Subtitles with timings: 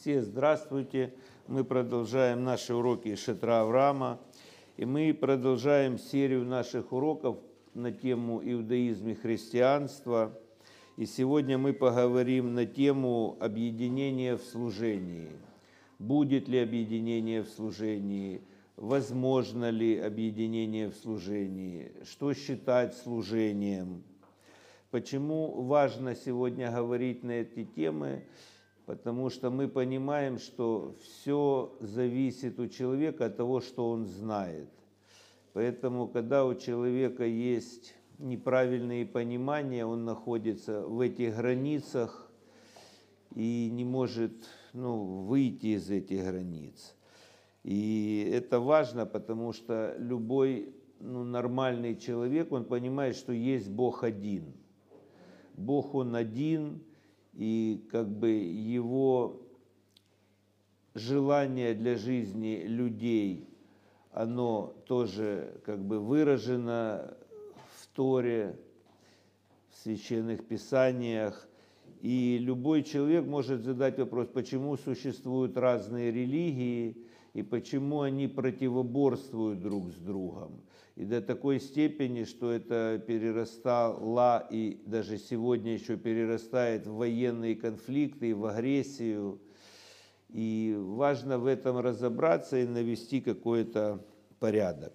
[0.00, 1.12] Все здравствуйте.
[1.48, 4.20] Мы продолжаем наши уроки Шетра Авраама.
[4.76, 7.38] И мы продолжаем серию наших уроков
[7.74, 10.38] на тему иудаизм и христианство.
[10.96, 15.30] И сегодня мы поговорим на тему объединения в служении.
[15.98, 18.40] Будет ли объединение в служении?
[18.76, 21.90] Возможно ли объединение в служении?
[22.04, 24.04] Что считать служением?
[24.92, 28.22] Почему важно сегодня говорить на эти темы?
[28.88, 34.70] Потому что мы понимаем, что все зависит у человека от того, что он знает.
[35.52, 42.30] Поэтому, когда у человека есть неправильные понимания, он находится в этих границах
[43.34, 44.32] и не может
[44.72, 46.96] ну, выйти из этих границ.
[47.64, 54.54] И это важно, потому что любой ну, нормальный человек, он понимает, что есть Бог один–
[55.58, 56.80] Бог Он один,
[57.38, 59.40] и как бы Его
[60.94, 63.48] желание для жизни людей,
[64.10, 67.16] оно тоже как бы выражено
[67.76, 68.58] в Торе,
[69.70, 71.48] в священных писаниях.
[72.00, 76.96] И любой человек может задать вопрос, почему существуют разные религии
[77.34, 80.62] и почему они противоборствуют друг с другом
[80.98, 88.34] и до такой степени, что это перерастало и даже сегодня еще перерастает в военные конфликты,
[88.34, 89.40] в агрессию.
[90.28, 94.04] И важно в этом разобраться и навести какой-то
[94.40, 94.92] порядок.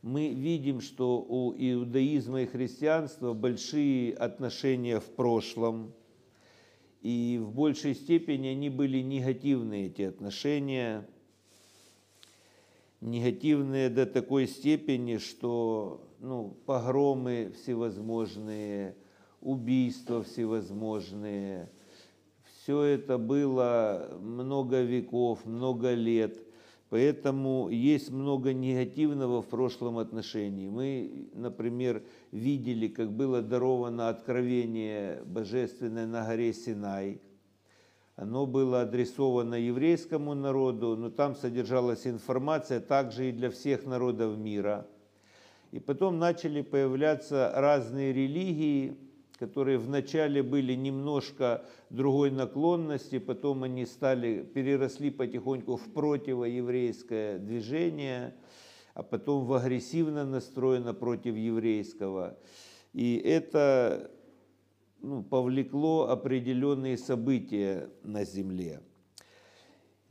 [0.00, 5.92] Мы видим, что у иудаизма и христианства большие отношения в прошлом,
[7.02, 11.06] и в большей степени они были негативные, эти отношения–
[13.02, 18.96] негативные до такой степени, что ну, погромы всевозможные,
[19.40, 21.68] убийства всевозможные,
[22.44, 26.38] все это было много веков, много лет.
[26.92, 30.68] Поэтому есть много негативного в прошлом отношении.
[30.68, 37.22] Мы, например, видели, как было даровано откровение божественное на горе Синай–
[38.14, 44.86] оно было адресовано еврейскому народу, но там содержалась информация также и для всех народов мира.
[45.70, 48.98] И потом начали появляться разные религии,
[49.42, 58.36] которые вначале были немножко другой наклонности, потом они стали, переросли потихоньку в противоеврейское движение,
[58.94, 62.38] а потом в агрессивно настроено против еврейского.
[62.92, 64.12] И это
[65.00, 68.80] ну, повлекло определенные события на земле.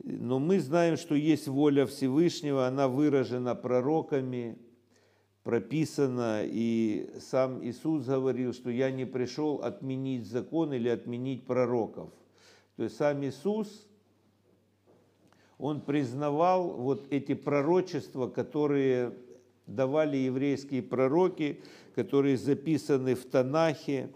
[0.04, 4.58] Но мы знаем, что есть воля Всевышнего, она выражена пророками,
[5.42, 12.10] прописана, и сам Иисус говорил, что я не пришел отменить закон или отменить пророков.
[12.76, 13.86] То есть сам Иисус,
[15.58, 19.12] он признавал вот эти пророчества, которые
[19.66, 21.60] давали еврейские пророки,
[21.94, 24.10] которые записаны в Танахе,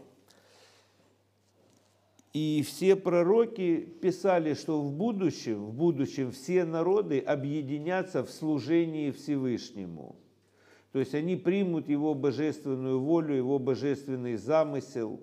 [2.32, 10.16] и все пророки писали, что в будущем, в будущем все народы объединятся в служении Всевышнему.
[10.96, 15.20] То есть они примут его божественную волю, его божественный замысел,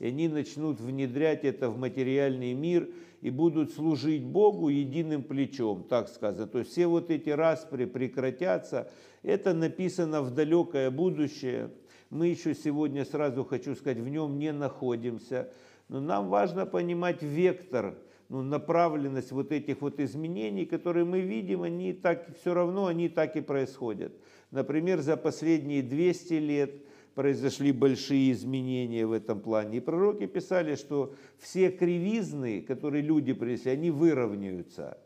[0.00, 6.08] и они начнут внедрять это в материальный мир и будут служить Богу единым плечом, так
[6.08, 6.48] сказано.
[6.48, 8.90] То есть все вот эти распри прекратятся.
[9.22, 11.70] Это написано в далекое будущее.
[12.10, 15.48] Мы еще сегодня, сразу хочу сказать, в нем не находимся–
[15.88, 17.94] но нам важно понимать вектор,
[18.28, 23.36] ну, направленность вот этих вот изменений, которые мы видим, они так, все равно они так
[23.36, 24.12] и происходят.
[24.50, 26.72] Например, за последние 200 лет
[27.14, 29.78] произошли большие изменения в этом плане.
[29.78, 34.98] И пророки писали, что все кривизны, которые люди принесли, они выровняются.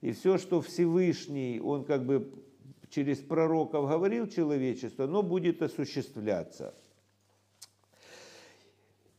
[0.00, 2.28] И все, что Всевышний, он как бы
[2.90, 6.74] через пророков говорил человечеству, оно будет осуществляться.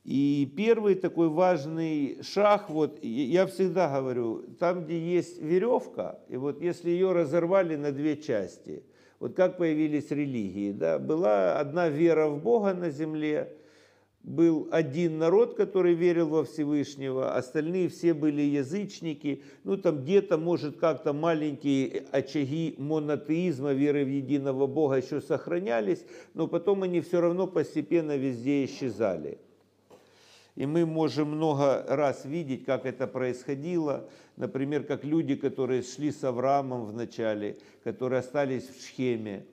[0.03, 6.61] И первый такой важный шаг, вот я всегда говорю, там, где есть веревка, и вот
[6.61, 8.83] если ее разорвали на две части,
[9.23, 13.53] вот как появились религии, да, была одна вера в Бога на земле,
[14.21, 20.77] был один народ, который верил во Всевышнего, остальные все были язычники, ну там где-то, может,
[20.77, 27.47] как-то маленькие очаги монотеизма, веры в единого Бога еще сохранялись, но потом они все равно
[27.47, 29.37] постепенно везде исчезали.
[30.55, 34.07] И мы можем много раз видеть, как это происходило.
[34.37, 39.45] Например, как люди, которые шли с Авраамом в начале, которые остались в Шхеме.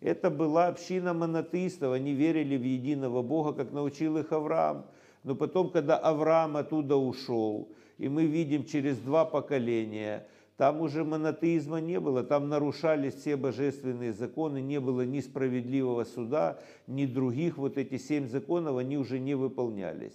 [0.00, 4.84] Это была община монотеистов, они верили в единого Бога, как научил их Авраам.
[5.22, 7.68] Но потом, когда Авраам оттуда ушел,
[7.98, 10.26] и мы видим через два поколения,
[10.56, 16.58] там уже монотеизма не было, там нарушались все божественные законы, не было ни справедливого суда,
[16.86, 20.12] ни других, вот эти семь законов, они уже не выполнялись.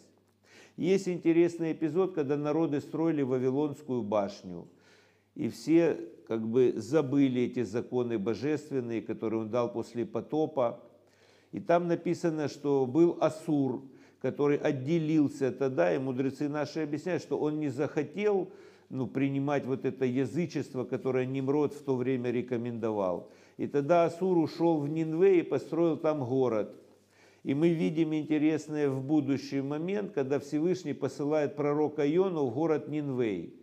[0.77, 4.67] Есть интересный эпизод, когда народы строили Вавилонскую башню,
[5.33, 5.97] и все
[6.27, 10.79] как бы забыли эти законы божественные, которые он дал после потопа.
[11.51, 13.81] И там написано, что был Асур,
[14.21, 18.51] который отделился тогда, и мудрецы наши объясняют, что он не захотел
[18.89, 23.31] ну, принимать вот это язычество, которое Nimrod в то время рекомендовал.
[23.57, 26.75] И тогда Асур ушел в Нинве и построил там город–
[27.47, 33.55] и мы видим интересное в будущий момент, когда Всевышний посылает пророка Иону в город Нинвей.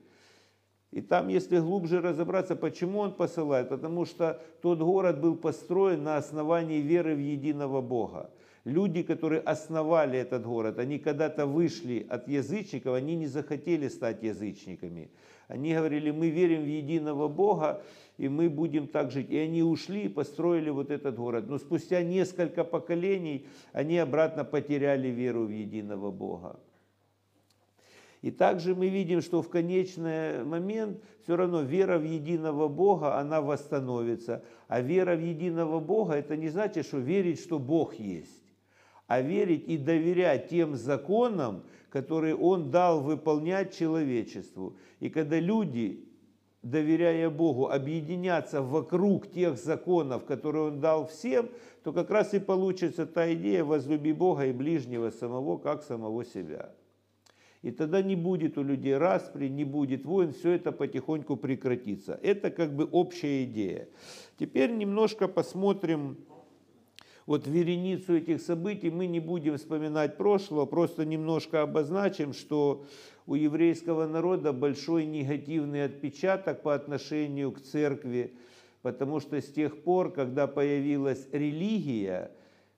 [0.90, 6.16] И там, если глубже разобраться, почему он посылает, потому что тот город был построен на
[6.16, 8.30] основании веры в единого Бога.
[8.64, 15.10] Люди, которые основали этот город, они когда-то вышли от язычников, они не захотели стать язычниками.
[15.48, 17.82] Они говорили, мы верим в единого Бога,
[18.16, 19.30] и мы будем так жить.
[19.30, 21.46] И они ушли и построили вот этот город.
[21.48, 26.58] Но спустя несколько поколений они обратно потеряли веру в единого Бога.
[28.24, 33.42] И также мы видим, что в конечный момент все равно вера в единого Бога, она
[33.42, 34.42] восстановится.
[34.66, 38.54] А вера в единого Бога, это не значит, что верить, что Бог есть,
[39.08, 41.64] а верить и доверять тем законам,
[41.94, 44.76] которые Он дал выполнять человечеству.
[44.98, 46.04] И когда люди
[46.60, 51.50] доверяя Богу, объединяться вокруг тех законов, которые Он дал всем,
[51.84, 56.74] то как раз и получится та идея «возлюби Бога и ближнего самого, как самого себя».
[57.62, 62.18] И тогда не будет у людей распри, не будет войн, все это потихоньку прекратится.
[62.22, 63.88] Это как бы общая идея.
[64.36, 66.16] Теперь немножко посмотрим
[67.26, 68.90] вот вереницу этих событий.
[68.90, 72.86] Мы не будем вспоминать прошлого, просто немножко обозначим, что
[73.26, 78.34] у еврейского народа большой негативный отпечаток по отношению к церкви,
[78.82, 82.30] потому что с тех пор, когда появилась религия,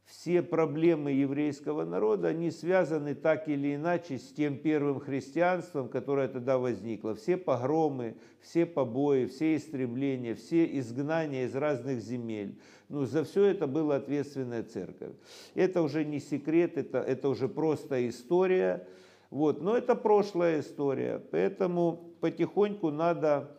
[0.07, 6.59] все проблемы еврейского народа, они связаны так или иначе с тем первым христианством, которое тогда
[6.59, 7.17] возникло.
[7.17, 12.57] Все погромы, все побои, все истребления, все изгнания из разных земель.
[12.89, 15.13] Ну, за все это была ответственная церковь.
[15.57, 18.87] Это уже не секрет, это, это уже просто история.
[19.31, 19.61] Вот.
[19.61, 23.57] Но это прошлая история, поэтому потихоньку надо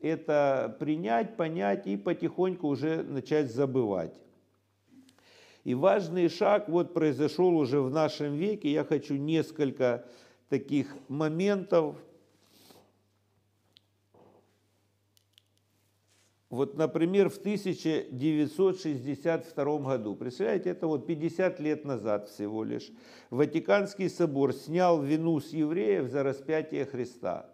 [0.00, 4.14] это принять, понять и потихоньку уже начать забывать.
[5.66, 8.70] И важный шаг вот произошел уже в нашем веке.
[8.70, 10.04] Я хочу несколько
[10.48, 11.96] таких моментов
[16.48, 22.88] Вот, например, в 1962 году, представляете, это вот 50 лет назад всего лишь,
[23.30, 27.50] Ватиканский собор снял вину с евреев за распятие Христа.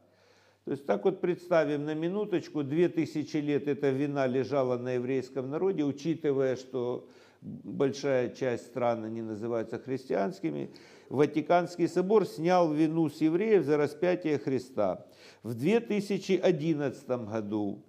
[0.66, 5.84] То есть так вот представим на минуточку, 2000 лет эта вина лежала на еврейском народе,
[5.84, 7.08] учитывая, что
[7.42, 10.72] большая часть стран они называются христианскими,
[11.08, 15.04] Ватиканский собор снял вину с евреев за распятие Христа.
[15.42, 17.84] В 2011 году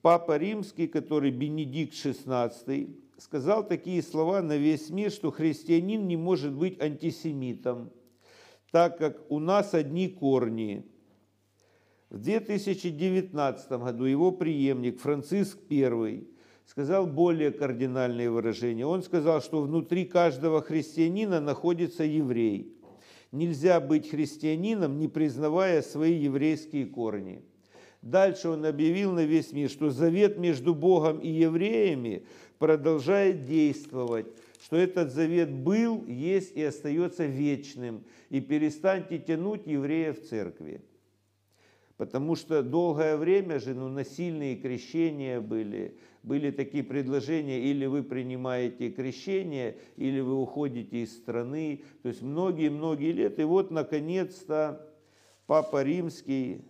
[0.00, 6.52] Папа Римский, который Бенедикт XVI, сказал такие слова на весь мир, что христианин не может
[6.52, 7.92] быть антисемитом,
[8.70, 10.86] так как у нас одни корни.
[12.10, 16.26] В 2019 году его преемник Франциск I
[16.66, 18.84] сказал более кардинальные выражения.
[18.84, 22.76] Он сказал, что внутри каждого христианина находится еврей.
[23.32, 27.42] Нельзя быть христианином, не признавая свои еврейские корни.
[28.02, 32.24] Дальше он объявил на весь мир, что завет между Богом и евреями
[32.58, 34.26] продолжает действовать,
[34.62, 40.82] что этот завет был, есть и остается вечным, и перестаньте тянуть евреев в церкви.
[41.96, 45.96] Потому что долгое время же ну, насильные крещения были,
[46.26, 51.84] были такие предложения, или вы принимаете крещение, или вы уходите из страны.
[52.02, 53.38] То есть многие-многие лет.
[53.38, 54.92] И вот, наконец-то,
[55.46, 56.64] Папа Римский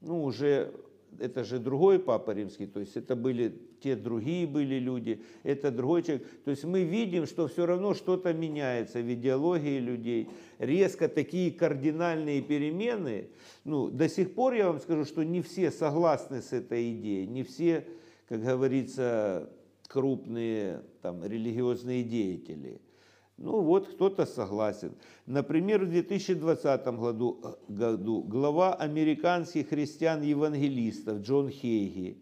[0.00, 0.72] ну, уже
[1.18, 6.02] это же другой Папа Римский, то есть это были те другие были люди, это другой
[6.02, 6.26] человек.
[6.44, 10.28] То есть мы видим, что все равно что-то меняется в идеологии людей.
[10.58, 13.28] Резко такие кардинальные перемены,
[13.64, 17.42] ну, до сих пор я вам скажу, что не все согласны с этой идеей, не
[17.42, 17.86] все,
[18.30, 19.50] как говорится,
[19.86, 22.80] крупные там, религиозные деятели–
[23.40, 24.92] ну вот кто-то согласен.
[25.24, 32.18] Например, в 2020 году, году глава американских христиан-евангелистов Джон Хейги,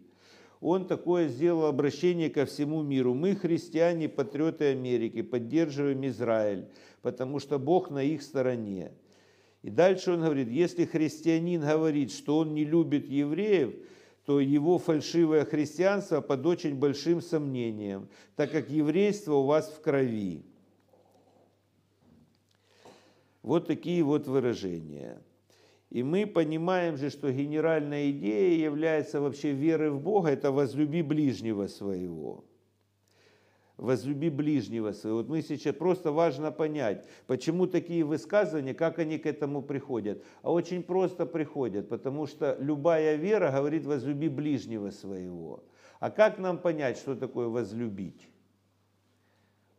[0.61, 3.13] Он такое сделал обращение ко всему миру.
[3.13, 6.69] Мы, христиане, патриоты Америки, поддерживаем Израиль,
[7.01, 8.93] потому что Бог на их стороне.
[9.61, 13.75] И дальше он говорит, если христианин говорит, что он не любит евреев,
[14.25, 20.45] то его фальшивое христианство под очень большим сомнением, так как еврейство у вас в крови.
[23.41, 25.21] Вот такие вот выражения.
[25.89, 31.67] И мы понимаем же, что генеральная идея является вообще веры в Бога, это возлюби ближнего
[31.67, 32.43] своего
[33.79, 35.19] возлюби ближнего своего.
[35.19, 40.23] Вот мы сейчас просто важно понять, почему такие высказывания, как они к этому приходят.
[40.41, 45.63] А очень просто приходят, потому что любая вера говорит возлюби ближнего своего.
[45.99, 48.29] А как нам понять, что такое возлюбить?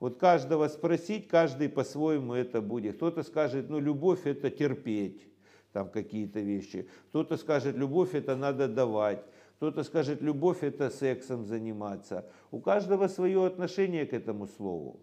[0.00, 2.97] Вот каждого спросить, каждый по-своему это будет.
[2.97, 5.26] Кто-то скажет, ну любовь это терпеть,
[5.73, 6.88] там какие-то вещи.
[7.11, 9.23] Кто-то скажет, любовь это надо давать.
[9.61, 12.25] Кто-то скажет, любовь это сексом заниматься.
[12.50, 15.00] У каждого свое отношение к этому слову.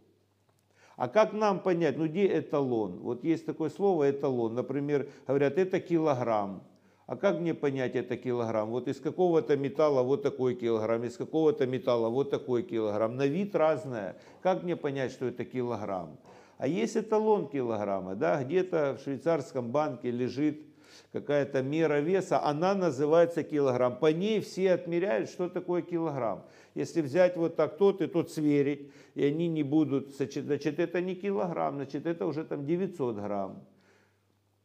[0.96, 2.98] А как нам понять, ну где эталон?
[2.98, 4.56] Вот есть такое слово эталон.
[4.56, 6.64] Например, говорят, это килограмм.
[7.06, 8.72] А как мне понять это килограмм?
[8.72, 13.16] Вот из какого-то металла вот такой килограмм, из какого-то металла вот такой килограмм.
[13.16, 14.18] На вид разное.
[14.42, 16.18] Как мне понять, что это килограмм?
[16.58, 20.66] А есть эталон килограмма, да, где-то в швейцарском банке лежит
[21.12, 23.98] какая-то мера веса, она называется килограмм.
[23.98, 26.46] По ней все отмеряют, что такое килограмм.
[26.75, 31.16] Если взять вот так тот и тот сверить, и они не будут, значит, это не
[31.16, 33.63] килограмм, значит, это уже там 900 грамм.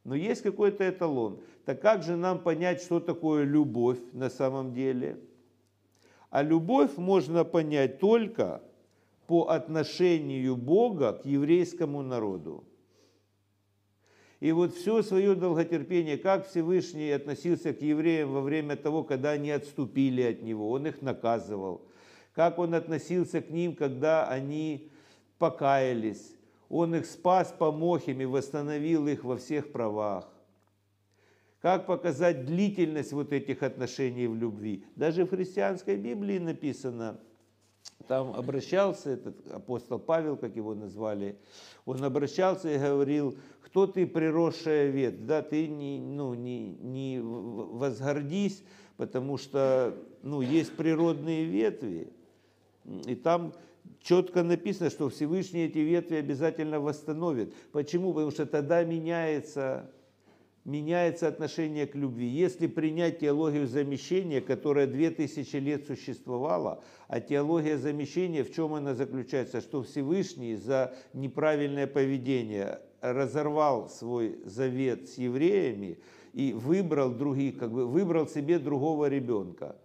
[0.05, 1.41] Но есть какой-то эталон.
[1.65, 5.21] Так как же нам понять, что такое любовь на самом деле?
[6.31, 8.63] А любовь можно понять только
[9.27, 12.65] по отношению Бога к еврейскому народу.
[14.43, 19.53] И вот все свое долготерпение, как Всевышний относился к евреям во время того, когда они
[19.53, 21.83] отступили от Него, Он их наказывал.
[22.35, 24.91] Как Он относился к ним, когда они
[25.39, 26.35] покаялись.
[26.69, 30.29] Он их спас, помог им и восстановил их во всех правах.
[31.61, 34.85] Как показать длительность вот этих отношений в любви?
[34.97, 37.21] Даже в христианской Библии написано,
[38.03, 41.37] там обращался этот апостол Павел, как его назвали,
[41.85, 48.63] он обращался и говорил, кто ты приросшая ветвь, да, ты не, ну, не, не возгордись,
[48.97, 52.13] потому что ну, есть природные ветви,
[52.85, 53.53] и там
[54.01, 57.55] четко написано, что Всевышний эти ветви обязательно восстановит.
[57.73, 58.13] Почему?
[58.13, 59.91] Потому что тогда меняется
[60.65, 62.27] меняется отношение к любви.
[62.27, 68.95] Если принять теологию замещения, которая две тысячи лет существовала, а теология замещения, в чем она
[68.95, 69.61] заключается?
[69.61, 75.99] Что Всевышний за неправильное поведение разорвал свой завет с евреями
[76.33, 79.77] и выбрал других, как бы выбрал себе другого ребенка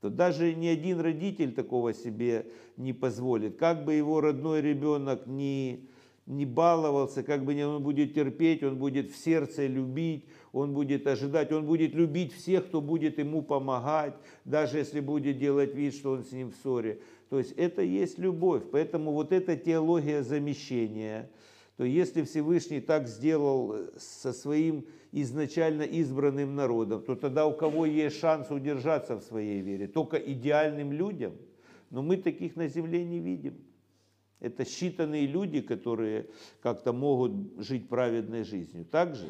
[0.00, 3.58] то даже ни один родитель такого себе не позволит.
[3.58, 5.90] Как бы его родной ребенок не
[6.30, 11.50] не баловался, как бы он будет терпеть, он будет в сердце любить, он будет ожидать,
[11.50, 16.24] он будет любить всех, кто будет ему помогать, даже если будет делать вид, что он
[16.24, 17.00] с ним в ссоре.
[17.30, 18.62] То есть это есть любовь.
[18.70, 21.28] Поэтому вот эта теология замещения,
[21.76, 28.20] то если Всевышний так сделал со своим изначально избранным народом, то тогда у кого есть
[28.20, 29.88] шанс удержаться в своей вере?
[29.88, 31.32] Только идеальным людям.
[31.90, 33.54] Но мы таких на земле не видим.
[34.40, 36.26] Это считанные люди, которые
[36.62, 38.86] как-то могут жить праведной жизнью.
[38.90, 39.28] Также,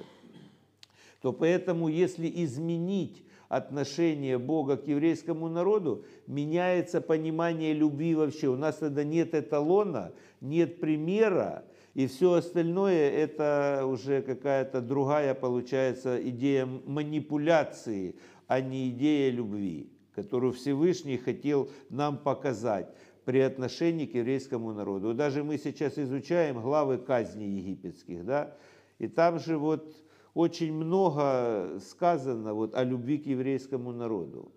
[1.21, 8.47] то поэтому, если изменить отношение Бога к еврейскому народу, меняется понимание любви вообще.
[8.47, 11.65] У нас тогда нет эталона, нет примера,
[11.95, 18.15] и все остальное это уже какая-то другая, получается, идея манипуляции,
[18.47, 22.95] а не идея любви, которую Всевышний хотел нам показать
[23.31, 25.15] при отношении к еврейскому народу.
[25.15, 28.57] Даже мы сейчас изучаем главы казни египетских, да,
[28.99, 29.95] и там же вот
[30.35, 34.51] очень много сказано вот о любви к еврейскому народу.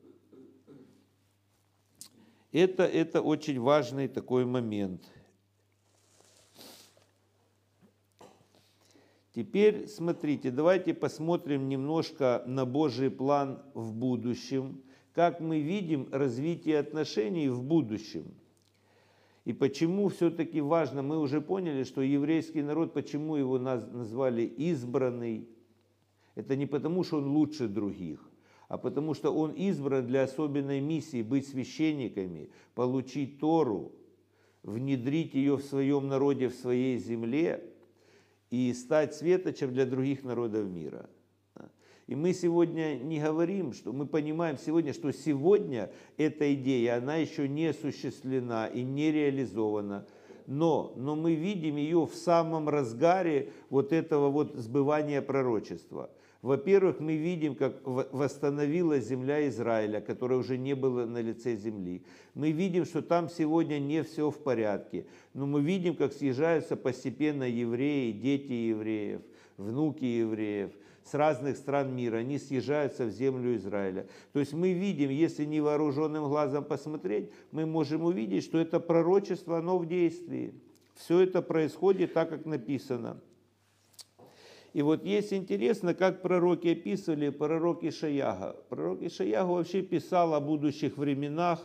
[2.52, 5.04] Это, это очень важный такой момент.
[9.36, 14.82] Теперь смотрите, давайте посмотрим немножко на Божий план в будущем,
[15.14, 18.34] как мы видим развитие отношений в будущем–
[19.46, 25.50] и почему все-таки важно, мы уже поняли, что еврейский народ, почему его назвали избранный,
[26.36, 28.20] это не потому, что он лучше других,
[28.70, 33.92] а потому что он избран для особенной миссии быть священниками, получить Тору,
[34.64, 37.70] внедрить ее в своем народе, в своей земле
[38.50, 41.10] и стать светочем для других народов мира.
[42.08, 47.48] И мы сегодня не говорим, что мы понимаем сегодня, что сегодня эта идея, она еще
[47.48, 50.06] не осуществлена и не реализована.
[50.46, 56.10] Но, но мы видим ее в самом разгаре вот этого вот сбывания пророчества–
[56.44, 62.04] во-первых, мы видим, как восстановилась земля Израиля, которая уже не была на лице земли.
[62.34, 65.06] Мы видим, что там сегодня не все в порядке.
[65.34, 69.22] Но мы видим, как съезжаются постепенно евреи, дети евреев,
[69.56, 70.72] внуки евреев
[71.04, 72.18] с разных стран мира.
[72.18, 74.08] Они съезжаются в землю Израиля.
[74.32, 79.78] То есть мы видим, если невооруженным глазом посмотреть, мы можем увидеть, что это пророчество, оно
[79.78, 80.54] в действии.
[80.96, 83.20] Все это происходит так, как написано.
[84.74, 88.56] И вот есть интересно, как пророки описывали пророк Ишаяга.
[88.70, 91.60] Пророк Ишаяга вообще писал о будущих временах.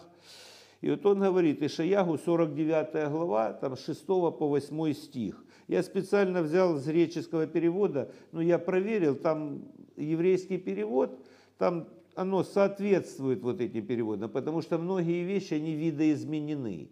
[0.83, 5.43] И вот он говорит, Ишаягу 49 глава, там 6 по 8 стих.
[5.69, 9.63] Я специально взял из греческого перевода, но я проверил, там
[9.97, 11.21] еврейский перевод,
[11.59, 16.89] там оно соответствует вот этим переводам, потому что многие вещи, они видоизменены.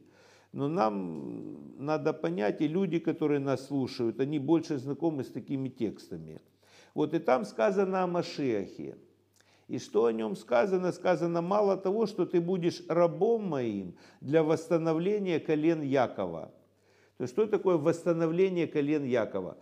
[0.52, 6.40] Но нам надо понять, и люди, которые нас слушают, они больше знакомы с такими текстами.
[6.95, 8.99] Вот и там сказано о Машехе.
[9.68, 10.92] И что о нем сказано?
[10.92, 16.52] Сказано мало того, что ты будешь рабом моим для восстановления колен Якова.
[17.16, 19.56] То есть что такое восстановление колен Якова?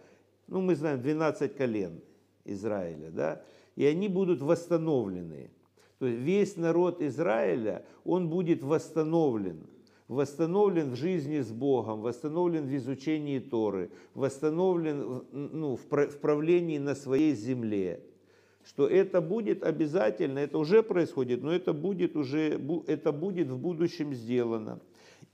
[0.46, 2.00] Ну, мы знаем 12 колен
[2.44, 3.42] Израиля, да?
[3.76, 5.50] И они будут восстановлены.
[5.98, 9.66] То есть весь народ Израиля, он будет восстановлен
[10.08, 17.34] восстановлен в жизни с Богом, восстановлен в изучении Торы, восстановлен ну, в правлении на своей
[17.34, 18.00] земле.
[18.66, 24.14] Что это будет обязательно, это уже происходит, но это будет уже это будет в будущем
[24.14, 24.80] сделано.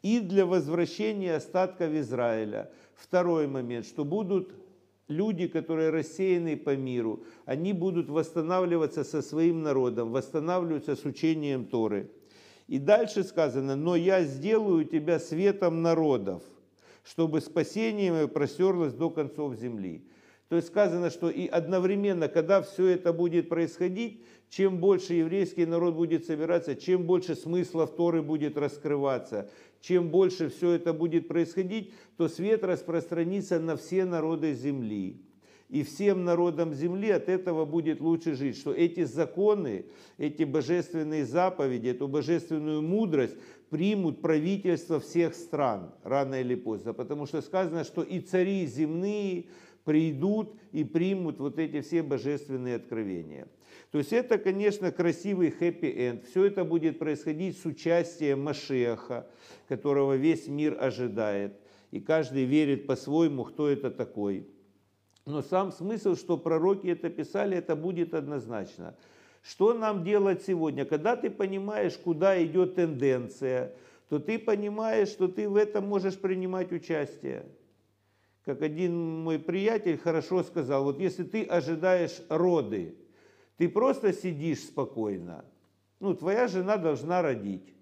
[0.02, 2.70] И для возвращения остатков Израиля.
[2.94, 4.54] Второй момент, что будут
[5.08, 12.10] люди, которые рассеяны по миру, они будут восстанавливаться со своим народом, восстанавливаться с учением Торы.
[12.68, 16.42] И дальше сказано, но я сделаю тебя светом народов,
[17.02, 20.06] чтобы спасение мое простерлось до концов земли.
[20.48, 25.94] То есть сказано, что и одновременно, когда все это будет происходить, чем больше еврейский народ
[25.94, 29.48] будет собираться, чем больше смыслов Торы будет раскрываться,
[29.80, 35.20] чем больше все это будет происходить, то свет распространится на все народы земли
[35.70, 38.58] и всем народам земли от этого будет лучше жить.
[38.58, 39.86] Что эти законы,
[40.18, 43.36] эти божественные заповеди, эту божественную мудрость
[43.70, 46.92] примут правительство всех стран рано или поздно.
[46.92, 49.46] Потому что сказано, что и цари земные
[49.84, 53.46] придут и примут вот эти все божественные откровения.
[53.90, 56.24] То есть это, конечно, красивый хэппи-энд.
[56.26, 59.26] Все это будет происходить с участием Машеха,
[59.68, 61.58] которого весь мир ожидает.
[61.90, 64.46] И каждый верит по-своему, кто это такой.
[65.26, 68.96] Но сам смысл, что пророки это писали, это будет однозначно.
[69.42, 70.84] Что нам делать сегодня?
[70.84, 73.74] Когда ты понимаешь, куда идет тенденция,
[74.08, 77.46] то ты понимаешь, что ты в этом можешь принимать участие.
[78.44, 82.94] Как один мой приятель хорошо сказал, вот если ты ожидаешь роды,
[83.60, 85.44] ты просто сидишь спокойно.
[86.00, 87.74] Ну, твоя жена должна родить.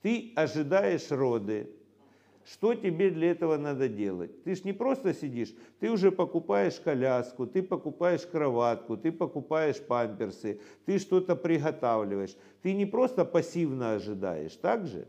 [0.00, 1.68] Ты ожидаешь роды.
[2.44, 4.44] Что тебе для этого надо делать?
[4.44, 10.60] Ты ж не просто сидишь, ты уже покупаешь коляску, ты покупаешь кроватку, ты покупаешь памперсы,
[10.84, 12.36] ты что-то приготавливаешь.
[12.62, 15.08] Ты не просто пассивно ожидаешь, так же?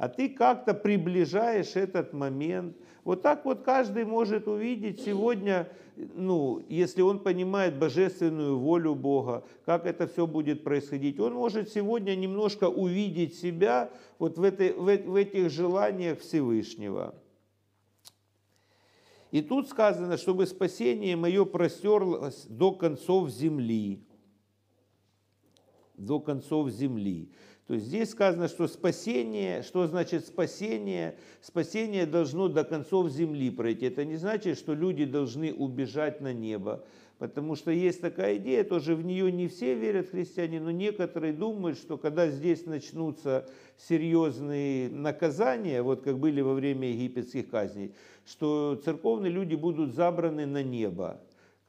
[0.00, 2.74] А ты как-то приближаешь этот момент.
[3.04, 9.84] Вот так вот каждый может увидеть сегодня, ну, если он понимает божественную волю Бога, как
[9.84, 15.14] это все будет происходить, он может сегодня немножко увидеть себя вот в, этой, в, в
[15.16, 17.14] этих желаниях Всевышнего.
[19.30, 24.02] И тут сказано, чтобы спасение мое простерлось до концов земли.
[25.98, 27.28] До концов земли.
[27.70, 31.14] То есть здесь сказано, что спасение, что значит спасение?
[31.40, 33.86] Спасение должно до концов земли пройти.
[33.86, 36.84] Это не значит, что люди должны убежать на небо.
[37.18, 41.78] Потому что есть такая идея, тоже в нее не все верят христиане, но некоторые думают,
[41.78, 47.94] что когда здесь начнутся серьезные наказания, вот как были во время египетских казней,
[48.26, 51.20] что церковные люди будут забраны на небо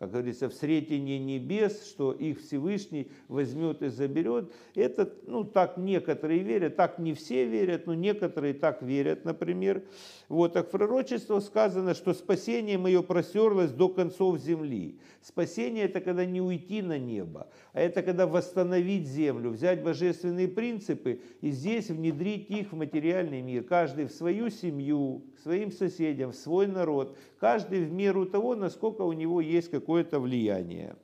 [0.02, 4.52] как говорится, в сретении небес, что их Всевышний возьмет и заберет.
[4.74, 9.84] Это, ну, так некоторые верят, так не все верят, но некоторые так верят, например.
[10.32, 14.98] Вот, так в пророчестве сказано, что спасение мое просерлось до концов земли.
[15.22, 21.20] Спасение– это когда не уйти на небо, а это когда восстановить землю, взять божественные принципы
[21.42, 23.66] и здесь внедрить их в материальный мир.
[23.66, 29.02] Каждый в свою семью, к своим соседям, в свой народ, каждый в меру того, насколько
[29.02, 30.96] у него есть какое-то влияние.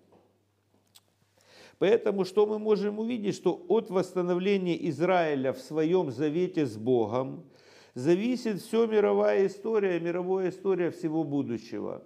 [1.80, 7.44] Поэтому что мы можем увидеть, что от восстановления Израиля в своем завете с Богом
[7.97, 12.03] зависит все мировая история, мировая история всего будущего.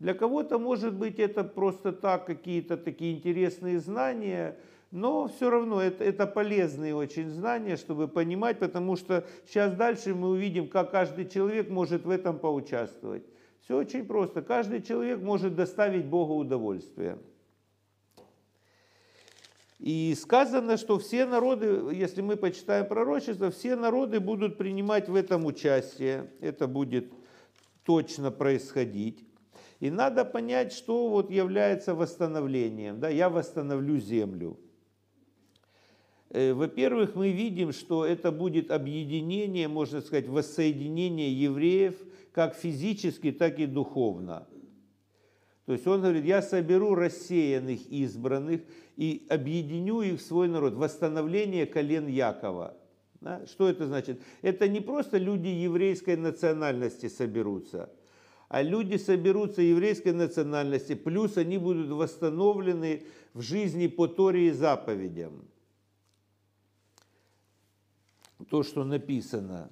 [0.00, 4.58] Для кого-то, может быть, это просто так, какие-то такие интересные знания,
[4.90, 10.30] но все равно это, это полезные очень знания, чтобы понимать, потому что сейчас дальше мы
[10.30, 13.22] увидим, как каждый человек может в этом поучаствовать.
[13.60, 14.42] Все очень просто.
[14.42, 17.18] Каждый человек может доставить Богу удовольствие.
[19.80, 25.46] И сказано, что все народы, если мы почитаем пророчество, все народы будут принимать в этом
[25.46, 26.30] участие.
[26.40, 27.10] Это будет
[27.84, 29.24] точно происходить.
[29.80, 33.00] И надо понять, что вот является восстановлением.
[33.00, 34.58] Да, я восстановлю землю.
[36.28, 41.96] Э, во-первых, мы видим, что это будет объединение, можно сказать, воссоединение евреев
[42.32, 44.46] как физически, так и духовно.
[45.70, 48.62] То есть он говорит, я соберу рассеянных избранных
[48.96, 50.74] и объединю их в свой народ.
[50.74, 52.76] Восстановление колен Якова.
[53.20, 53.46] Да?
[53.46, 54.20] Что это значит?
[54.42, 57.88] Это не просто люди еврейской национальности соберутся,
[58.48, 65.44] а люди соберутся еврейской национальности, плюс они будут восстановлены в жизни по Торе и заповедям.
[68.48, 69.70] То, что написано.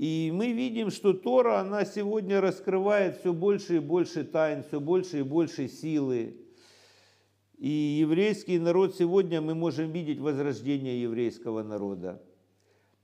[0.00, 5.18] И мы видим, что Тора, она сегодня раскрывает все больше и больше тайн, все больше
[5.18, 6.38] и больше силы.
[7.58, 12.22] И еврейский народ сегодня мы можем видеть возрождение еврейского народа.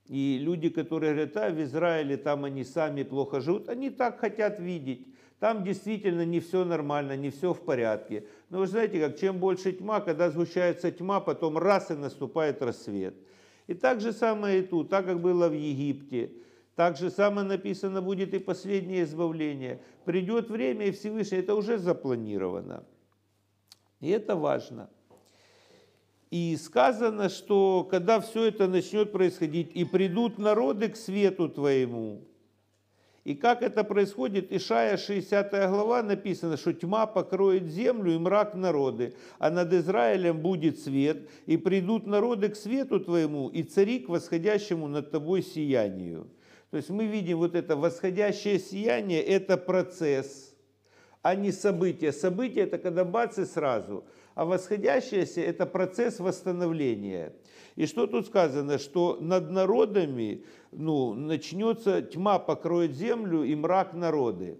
[0.06, 4.58] И люди, которые говорят, а в Израиле там они сами плохо живут, они так хотят
[4.58, 5.06] видеть.
[5.38, 8.24] Там действительно не все нормально, не все в порядке.
[8.48, 13.14] Но вы знаете, как чем больше тьма, когда сгущается тьма, потом раз и наступает рассвет.
[13.66, 16.30] И так же самое и тут, так как было в Египте.
[16.76, 19.80] Так же самое написано будет и последнее избавление.
[20.04, 22.84] Придет время, и Всевышний, это уже запланировано.
[24.00, 24.90] И это важно.
[26.30, 32.20] И сказано, что когда все это начнет происходить, и придут народы к свету твоему.
[33.24, 39.14] И как это происходит, Ишая 60 глава написано, что тьма покроет землю и мрак народы,
[39.38, 44.88] а над Израилем будет свет, и придут народы к свету твоему, и цари к восходящему
[44.88, 46.28] над тобой сиянию.
[46.76, 50.54] То есть мы видим вот это восходящее сияние, это процесс,
[51.22, 52.12] а не событие.
[52.12, 54.04] Событие это когда бац и сразу.
[54.34, 57.32] А восходящееся это процесс восстановления.
[57.76, 58.76] И что тут сказано?
[58.76, 64.58] Что над народами ну, начнется тьма покроет землю и мрак народы.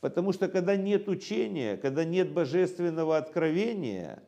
[0.00, 4.24] Потому что когда нет учения, когда нет божественного откровения,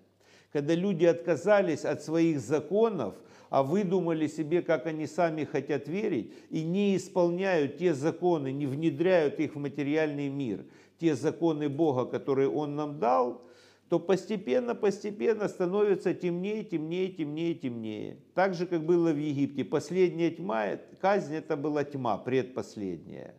[0.53, 3.17] когда люди отказались от своих законов,
[3.51, 9.41] а выдумали себе, как они сами хотят верить, и не исполняют те законы, не внедряют
[9.41, 10.65] их в материальный мир,
[10.99, 13.43] те законы Бога, которые Он нам дал,
[13.89, 18.17] то постепенно, постепенно становится темнее, темнее, темнее, темнее.
[18.35, 19.65] Так же, как было в Египте.
[19.65, 23.35] Последняя тьма, казнь это была тьма, предпоследняя,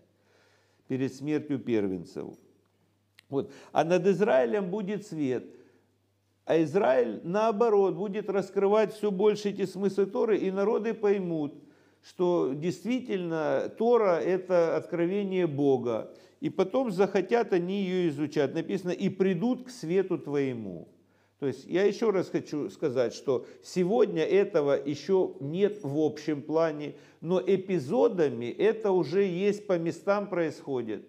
[0.88, 2.34] перед смертью первенцев.
[3.28, 3.52] Вот.
[3.74, 5.46] А над Израилем будет свет–
[6.48, 11.56] а Израиль, наоборот, будет раскрывать все больше эти смыслы Торы, и народы поймут,
[12.02, 16.14] что действительно Тора– это откровение Бога.
[16.40, 18.54] И потом захотят они ее изучать.
[18.54, 20.88] Написано, и придут к свету твоему.
[21.40, 26.96] То есть я еще раз хочу сказать, что сегодня этого еще нет в общем плане,
[27.20, 31.06] но эпизодами это уже есть по местам происходит.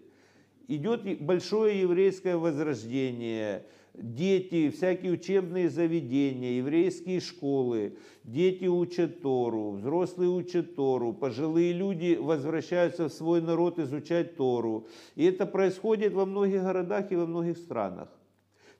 [0.66, 3.64] Идет большое еврейское возрождение–
[4.00, 13.08] дети, всякие учебные заведения, еврейские школы, дети учат Тору, взрослые учат Тору, пожилые люди возвращаются
[13.08, 14.86] в свой народ изучать Тору.
[15.14, 18.08] И это происходит во многих городах и во многих странах.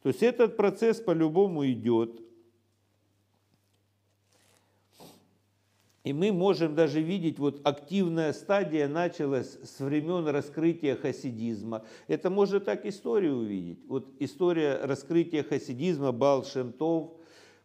[0.03, 2.23] То есть этот процесс по-любому идет.
[6.09, 11.85] И мы можем даже видеть, вот активная стадия началась с времен раскрытия хасидизма.
[12.07, 13.81] Это можно так историю увидеть.
[13.87, 17.11] Вот история раскрытия хасидизма Бал Шемтов,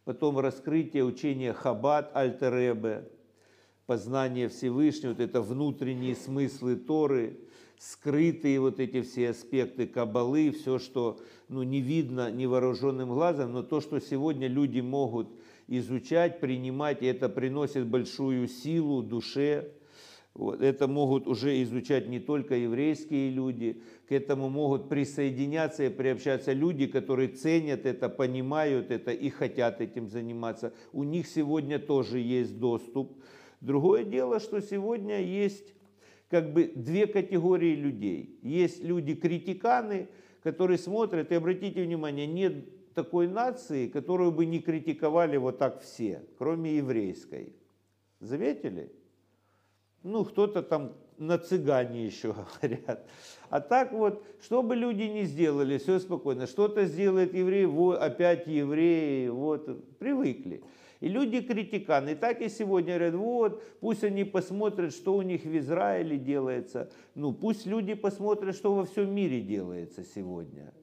[0.03, 3.09] потом раскрытие учения Хаббат Альтеребе,
[3.85, 7.39] познание Всевышнего, вот это внутренние смыслы Торы,
[7.77, 13.79] скрытые вот эти все аспекты Кабалы, все, что ну, не видно невооруженным глазом, но то,
[13.79, 15.29] что сегодня люди могут
[15.67, 19.71] изучать, принимать, и это приносит большую силу душе.
[20.33, 20.61] Вот.
[20.61, 26.87] Это могут уже изучать не только еврейские люди, к этому могут присоединяться и приобщаться люди,
[26.87, 30.73] которые ценят это, понимают это и хотят этим заниматься.
[30.91, 33.15] У них сегодня тоже есть доступ.
[33.61, 35.73] Другое дело, что сегодня есть
[36.29, 38.39] как бы две категории людей.
[38.41, 40.07] Есть люди-критиканы,
[40.41, 46.23] которые смотрят, и обратите внимание, нет такой нации, которую бы не критиковали вот так все,
[46.37, 47.55] кроме еврейской.
[48.19, 48.91] Заметили?
[50.03, 53.07] Ну, кто-то там на цыгане еще говорят.
[53.49, 56.47] А так вот, что бы люди не сделали, все спокойно.
[56.47, 60.63] Что-то сделает еврей, вот, опять евреи, вот, привыкли.
[60.99, 62.11] И люди критиканы.
[62.11, 66.89] И так и сегодня говорят, вот, пусть они посмотрят, что у них в Израиле делается.
[67.13, 70.73] Ну, пусть люди посмотрят, что во всем мире делается сегодня.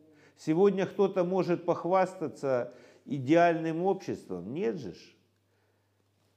[0.41, 2.73] Сегодня кто-то может похвастаться
[3.05, 4.55] идеальным обществом.
[4.55, 4.95] Нет же.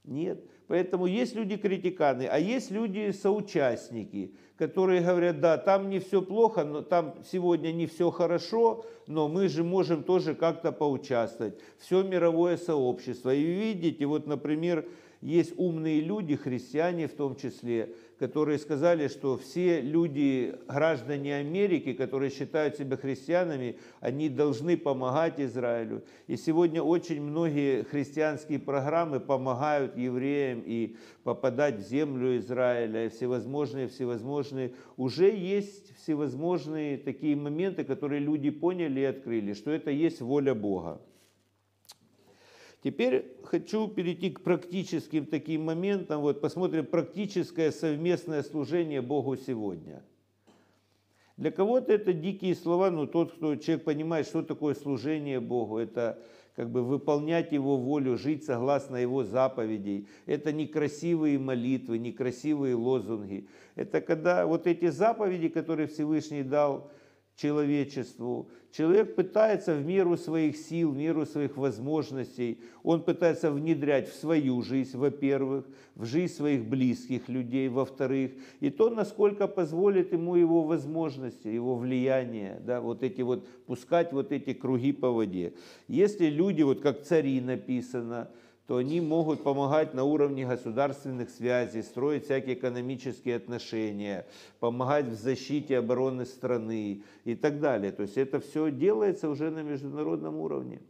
[0.04, 0.44] Нет.
[0.68, 6.66] Поэтому есть люди критиканы, а есть люди соучастники, которые говорят, да, там не все плохо,
[6.66, 11.58] но там сегодня не все хорошо, но мы же можем тоже как-то поучаствовать.
[11.78, 13.34] Все мировое сообщество.
[13.34, 14.86] И видите, вот, например,
[15.22, 22.30] есть умные люди, христиане в том числе, которые сказали, что все люди, граждане Америки, которые
[22.30, 26.04] считают себя христианами, они должны помогать Израилю.
[26.28, 33.88] И сегодня очень многие христианские программы помогают евреям и попадать в землю Израиля, и всевозможные,
[33.88, 34.74] всевозможные.
[34.98, 41.02] Уже есть всевозможные такие моменты, которые люди поняли и открыли, что это есть воля Бога.
[42.84, 46.22] Теперь хочу перейти к практическим таким моментам.
[46.22, 50.04] Вот посмотрим практическое совместное служение Богу сегодня.
[51.38, 56.20] Для кого-то это дикие слова, но тот, кто человек понимает, что такое служение Богу, это
[56.56, 60.08] как бы выполнять Его волю, жить согласно Его заповедей.
[60.26, 63.48] Это не красивые молитвы, не красивые лозунги.
[63.76, 66.92] Это когда вот эти заповеди, которые Всевышний дал
[67.36, 68.50] человечеству.
[68.72, 74.62] Человек пытается в меру своих сил, в меру своих возможностей, он пытается внедрять в свою
[74.62, 75.66] жизнь, во-первых,
[75.96, 82.60] в жизнь своих близких людей, во-вторых, и то, насколько позволит ему его возможности, его влияние,
[82.66, 85.54] да, вот эти вот, пускать вот эти круги по воде.
[85.88, 88.30] Если люди, вот как цари написано,
[88.68, 94.26] то они могут помогать на уровне государственных связей, строить всякие экономические отношения,
[94.60, 97.92] помогать в защите обороны страны и так далее.
[97.92, 100.82] То есть это все делается уже на международном уровне.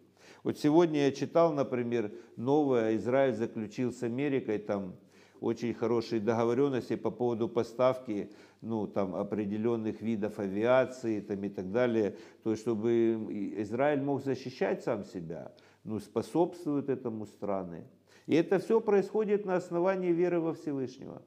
[0.44, 4.96] Вот сегодня я читал, например, новое, Израиль заключил с Америкой там
[5.40, 8.30] очень хорошие договоренности по поводу поставки
[8.62, 13.18] ну, там, определенных видов авиации там, и так далее, то есть чтобы
[13.58, 15.52] Израиль мог защищать сам себя
[15.84, 17.86] ну, способствуют этому страны.
[18.26, 21.22] И это все происходит на основании веры во Всевышнего.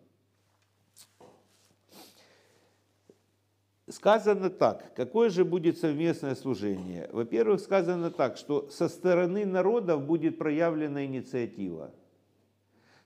[3.89, 7.09] Сказано так, какое же будет совместное служение?
[7.13, 11.95] Во-первых, сказано так, что со стороны народов будет проявлена инициатива.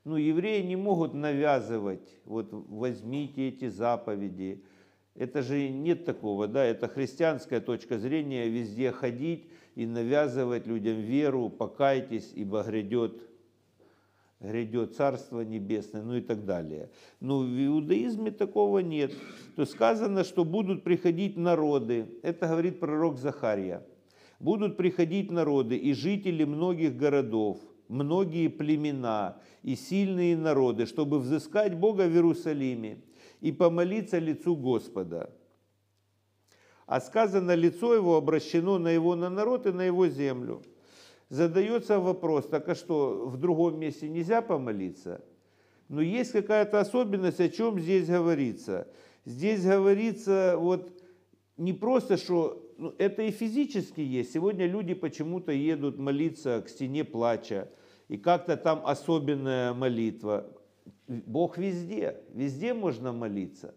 [0.04, 4.64] Ну, евреи не могут навязывать, вот возьмите эти заповеди.
[5.14, 11.48] Это же нет такого, да, это христианская точка зрения, везде ходить и навязывать людям веру,
[11.48, 13.22] покайтесь, ибо грядет,
[14.40, 16.90] грядет Царство Небесное, ну и так далее.
[17.20, 19.12] Но в иудаизме такого нет.
[19.56, 23.87] То сказано, что будут приходить народы, это говорит пророк Захария,
[24.38, 32.09] будут приходить народы и жители многих городов, многие племена и сильные народы, чтобы взыскать Бога
[32.09, 33.02] в Иерусалиме
[33.40, 35.30] и помолиться лицу Господа
[36.90, 40.61] а сказано, лицо его обращено на его на народ и на его землю.
[41.29, 45.24] Задается вопрос, так а что, в другом месте нельзя помолиться?
[45.88, 48.88] Но есть какая-то особенность, о чем здесь говорится.
[49.24, 50.92] Здесь говорится вот
[51.57, 54.33] не просто, что ну, это и физически есть.
[54.33, 57.70] Сегодня люди почему-то едут молиться к стене плача,
[58.09, 60.50] и как-то там особенная молитва.
[61.07, 63.76] Бог везде, везде можно молиться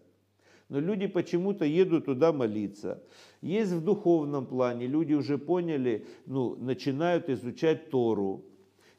[0.74, 3.00] но люди почему-то едут туда молиться.
[3.40, 8.42] Есть в духовном плане, люди уже поняли, ну, начинают изучать Тору.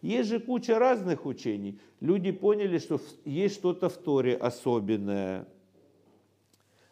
[0.01, 1.77] Есть же куча разных учений.
[1.99, 5.49] Люди поняли, что есть что-то в Торе особенное.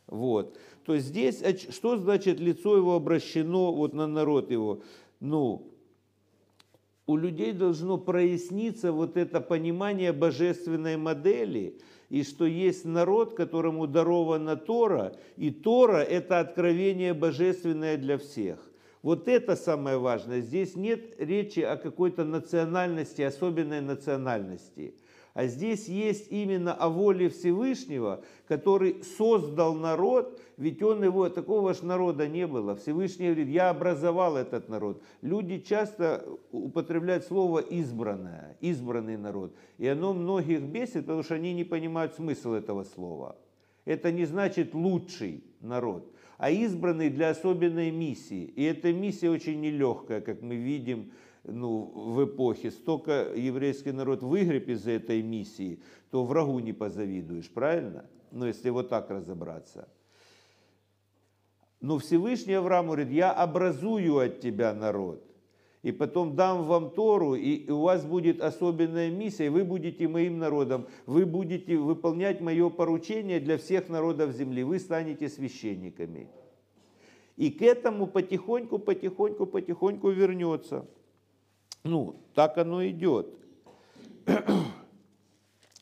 [0.08, 0.60] Вот.
[0.86, 4.82] То есть здесь, что значит лицо его обращено вот на народ его?
[5.22, 5.72] Ну,
[7.08, 14.56] у людей должно проясниться вот это понимание божественной модели– и что есть народ, которому дарована
[14.56, 18.60] Тора, и Тора– это откровение божественное для всех.
[19.02, 20.40] Вот это самое важное.
[20.42, 24.96] Здесь нет речи о какой-то национальности, особенной национальности.
[25.34, 31.86] А здесь есть именно о воле Всевышнего, который создал народ, ведь он его, такого же
[31.86, 32.76] народа не было.
[32.76, 35.02] Всевышний говорит, я образовал этот народ.
[35.22, 39.56] Люди часто употребляют слово избранное, избранный народ.
[39.80, 43.36] И оно многих бесит, потому что они не понимают смысл этого слова.
[43.86, 46.14] Это не значит лучший народ.
[46.38, 48.44] а избранные для особенной миссии.
[48.44, 51.14] И эта миссия очень нелегкая, как мы видим
[51.44, 52.72] ну, в эпохе.
[52.72, 58.06] Столько еврейский народ выгреб из этой миссии, то врагу не позавидуешь, правильно?
[58.32, 59.88] Ну, если вот так разобраться.
[61.80, 65.24] Но Всевышний Авраам говорит, я образую от тебя народ
[65.84, 70.40] и потом дам вам Тору, и у вас будет особенная миссия, и вы будете моим
[70.40, 76.30] народом, вы будете выполнять мое поручение для всех народов земли, вы станете священниками.
[77.36, 80.88] И к этому потихоньку, потихоньку, потихоньку вернется.
[81.84, 83.28] Ну, так оно идет.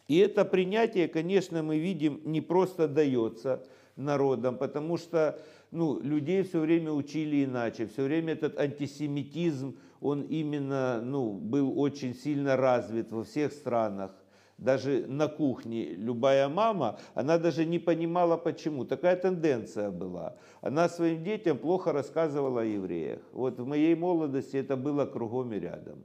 [0.08, 5.40] И это принятие, конечно, мы видим, не просто дается народам, потому что
[5.72, 12.14] ну, людей все время учили иначе, все время этот антисемитизм, он именно ну, был очень
[12.14, 14.12] сильно развит во всех странах.
[14.62, 18.86] Даже на кухне любая мама, она даже не понимала почему.
[18.86, 20.36] Такая тенденция была.
[20.62, 23.22] Она своим детям плохо рассказывала о евреях.
[23.34, 26.04] Вот в моей молодости это было кругом и рядом.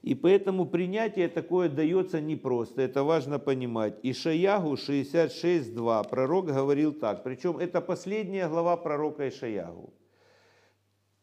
[0.00, 3.98] И поэтому принятие такое дается непросто, это важно понимать.
[4.02, 9.92] Ишаягу 66.2, пророк говорил так, причем это последняя глава пророка Ишаягу.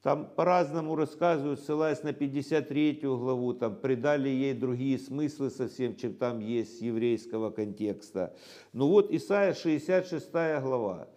[0.01, 6.39] Там по-разному рассказывают, ссылаясь на 53 главу, там придали ей другие смыслы совсем, чем там
[6.39, 8.33] есть еврейского контекста.
[8.71, 11.09] Ну вот Исайя 66 глава.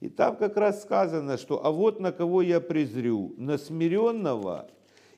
[0.00, 4.68] И там как раз сказано, что «А вот на кого я презрю, на смиренного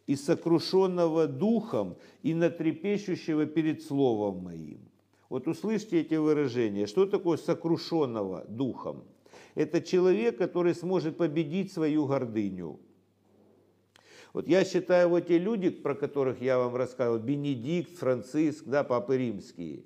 [0.07, 4.81] и сокрушенного духом, и на трепещущего перед словом моим».
[5.31, 6.87] Вот услышьте эти выражения.
[6.87, 9.05] Что такое сокрушенного духом?
[9.55, 12.79] Это человек, который сможет победить свою гордыню–
[14.37, 19.17] вот я считаю, вот те люди, про которых я вам рассказывал, Бенедикт, Франциск, да, папы
[19.17, 19.85] римские,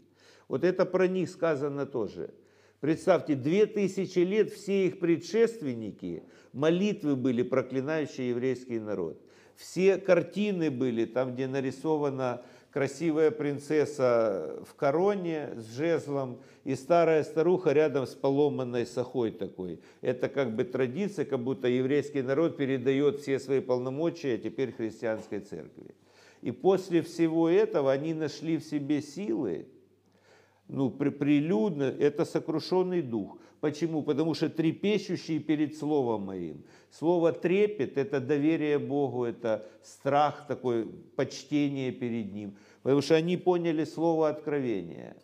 [0.48, 2.34] вот это про них сказано тоже.
[2.80, 9.22] Представьте, две тысячи лет все их предшественники, молитвы были, проклинающие еврейский народ.
[9.54, 17.72] Все картины были, там, где нарисована красивая принцесса в короне с жезлом и старая старуха
[17.72, 19.80] рядом с поломанной сахой такой.
[20.00, 25.94] Это как бы традиция, как будто еврейский народ передает все свои полномочия теперь христианской церкви.
[26.42, 29.66] И после всего этого они нашли в себе силы,
[30.68, 33.38] ну, прилюдно, это сокрушенный дух.
[33.60, 34.02] Почему?
[34.02, 36.64] Потому что трепещущий перед Словом моим.
[36.90, 42.56] Слово трепет– это доверие Богу, это страх такой, почтение перед Ним.
[42.82, 45.16] Потому что они поняли Слово откровения.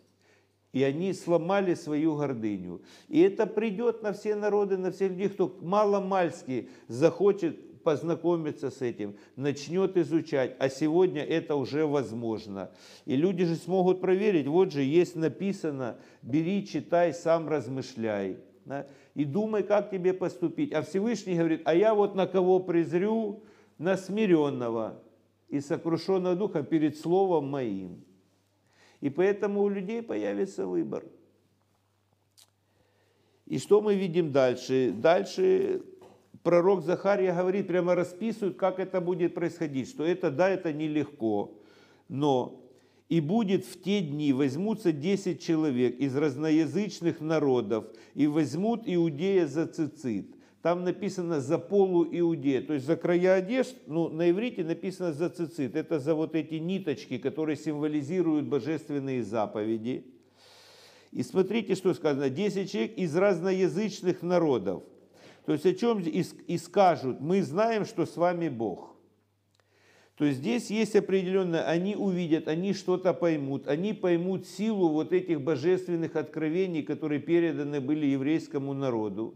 [0.73, 2.83] И они сломали свою гордыню.
[3.09, 9.15] И это придет на все народы, на все людей, кто мало-мальски захочет познакомиться с этим,
[9.37, 12.73] начнет изучать, а сегодня это уже возможно.
[13.05, 18.39] И люди же смогут проверить, вот же есть написано, бери, читай, сам размышляй.
[18.65, 18.89] Да?
[19.15, 20.73] И думай, как тебе поступить.
[20.73, 23.45] А Всевышний говорит, а я вот на кого презрю,
[23.79, 25.01] на смиренного
[25.49, 28.05] и сокрушенного духа перед словом моим.
[29.01, 31.05] И поэтому у людей появится выбор.
[33.45, 34.91] И что мы видим дальше?
[34.91, 35.85] Дальше
[36.47, 41.59] пророк Захария говорит, прямо расписывает, как это будет происходить, что это, да, это нелегко,
[42.09, 42.63] но
[43.09, 49.67] и будет в те дни возьмутся 10 человек из разноязычных народов и возьмут Иудея за
[49.67, 50.37] цицит.
[50.63, 55.31] Там написано за полу Иудея, то есть за края одежд, ну, на иврите написано за
[55.31, 55.75] цицит.
[55.75, 60.07] Это за вот эти ниточки, которые символизируют божественные заповеди.
[61.11, 62.31] И смотрите, что сказано.
[62.31, 64.85] 10 человек из разноязычных народов–
[65.47, 68.97] то есть о чем и скажут, мы знаем, что с вами Бог.
[70.17, 75.43] То есть здесь есть определенное, они увидят, они что-то поймут, они поймут силу вот этих
[75.43, 79.35] божественных откровений, которые переданы были еврейскому народу.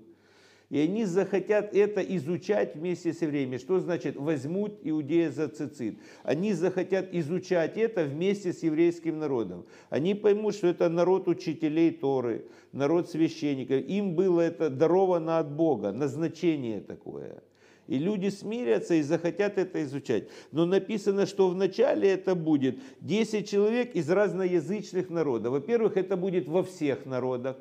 [0.71, 3.59] И они захотят это изучать вместе со временем.
[3.59, 5.99] Что значит возьмут иудея за цицит?
[6.23, 9.67] Они захотят изучать это вместе с еврейским народом.
[9.91, 13.83] Они поймут, что это народ учителей Торы, народ священников.
[13.89, 17.43] Им было это даровано от Бога, назначение такое.
[17.89, 20.29] И люди смирятся и захотят это изучать.
[20.53, 25.51] Но написано, что вначале это будет 10 человек из разноязычных народов.
[25.51, 27.57] Во-первых, это будет во всех народах.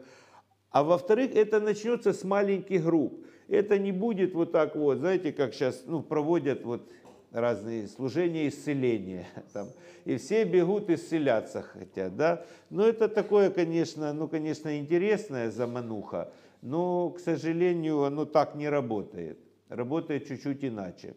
[0.71, 3.25] А во-вторых, это начнется с маленьких групп.
[3.47, 6.87] Это не будет вот так вот, знаете, как сейчас ну, проводят вот
[7.31, 9.27] разные служения исцеления.
[9.53, 9.67] Там,
[10.05, 12.45] и все бегут исцеляться хотят, да.
[12.69, 19.39] Но это такое, конечно, ну, конечно, интересная замануха, но, к сожалению, оно так не работает.
[19.69, 21.15] Работает чуть-чуть иначе.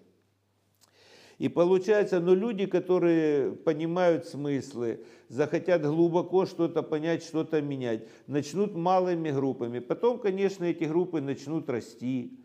[1.43, 9.33] И получается, но люди, которые понимают смыслы, захотят глубоко что-то понять, что-то менять, начнут малыми
[9.33, 9.81] группами.
[9.81, 12.39] Потом, конечно, эти группы начнут расти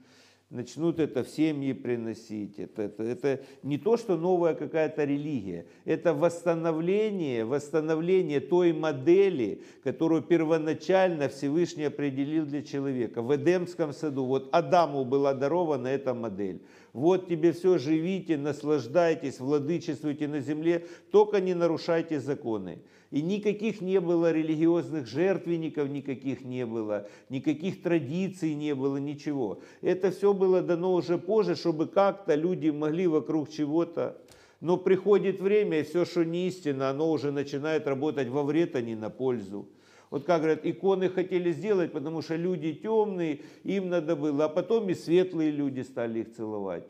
[0.50, 2.58] начнут это в семьи приносить.
[2.58, 10.22] Это, это, это не то, что новая какая-то религия, это восстановление, восстановление той модели, которую
[10.22, 13.22] первоначально Всевышний определил для человека.
[13.22, 16.62] В Эдемском саду, вот Адаму была дарована эта модель.
[16.98, 22.80] Вот тебе все, живите, наслаждайтесь, владычествуйте на земле, только не нарушайте законы.
[23.12, 29.62] И никаких не было религиозных жертвенников, никаких не было, никаких традиций не было, ничего.
[29.84, 34.20] Это все было дано уже позже, чтобы как-то люди могли вокруг чего-то.
[34.60, 38.82] Но приходит время, и все, что не истина, оно уже начинает работать во вред, а
[38.82, 39.68] не на пользу.
[40.10, 44.90] Вот как говорят, иконы хотели сделать, потому что люди темные, им надо было, а потом
[44.90, 46.88] и светлые люди стали их целовать.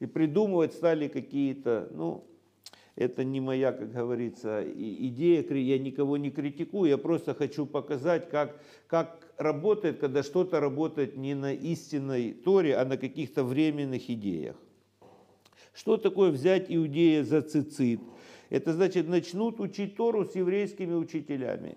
[0.00, 2.24] И придумывать стали какие-то, ну,
[2.96, 8.60] это не моя, как говорится, идея, я никого не критикую, я просто хочу показать, как,
[8.86, 14.56] как работает, когда что-то работает не на истинной Торе, а на каких-то временных идеях.
[15.74, 18.00] Что такое взять иудея за цицит?
[18.48, 21.76] Это значит, начнут учить Тору с еврейскими учителями.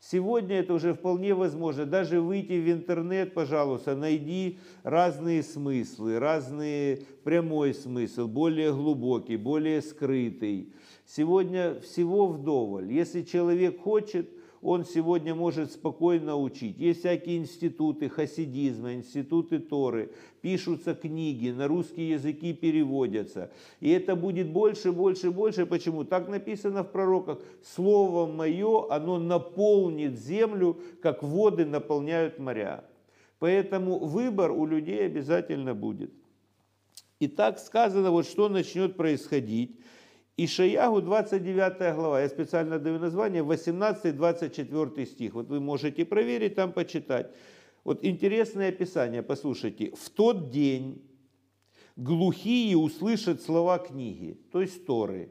[0.00, 1.84] Сегодня это уже вполне возможно.
[1.84, 10.72] Даже выйти в интернет, пожалуйста, найди разные смыслы, разные прямой смысл, более глубокий, более скрытый.
[11.06, 12.92] Сегодня всего вдоволь.
[12.92, 14.30] Если человек хочет,
[14.62, 16.78] он сегодня может спокойно учить.
[16.78, 23.50] Есть всякие институты хасидизма, институты Торы, пишутся книги, на русские языки переводятся.
[23.80, 25.66] И это будет больше, больше, больше.
[25.66, 26.04] Почему?
[26.04, 27.38] Так написано в пророках.
[27.62, 32.84] Слово мое, оно наполнит землю, как воды наполняют моря.
[33.38, 36.10] Поэтому выбор у людей обязательно будет.
[37.18, 39.78] И так сказано, вот что начнет происходить.
[40.38, 45.32] Ишаягу 29 глава, я специально даю название, 18-24 стих.
[45.32, 47.30] Вот вы можете проверить, там почитать.
[47.84, 49.92] Вот интересное описание, послушайте.
[49.96, 51.02] «В тот день
[51.96, 55.30] глухие услышат слова книги», то есть Торы.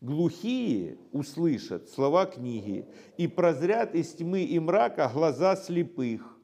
[0.00, 2.86] Глухие услышат слова книги
[3.18, 6.38] и прозрят из тьмы и мрака глаза слепых.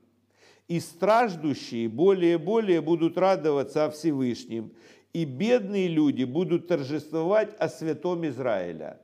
[0.67, 4.73] И страждущие более и более будут радоваться о Всевышнем,
[5.17, 9.01] и бедные люди будут торжествовать о святом Израиля.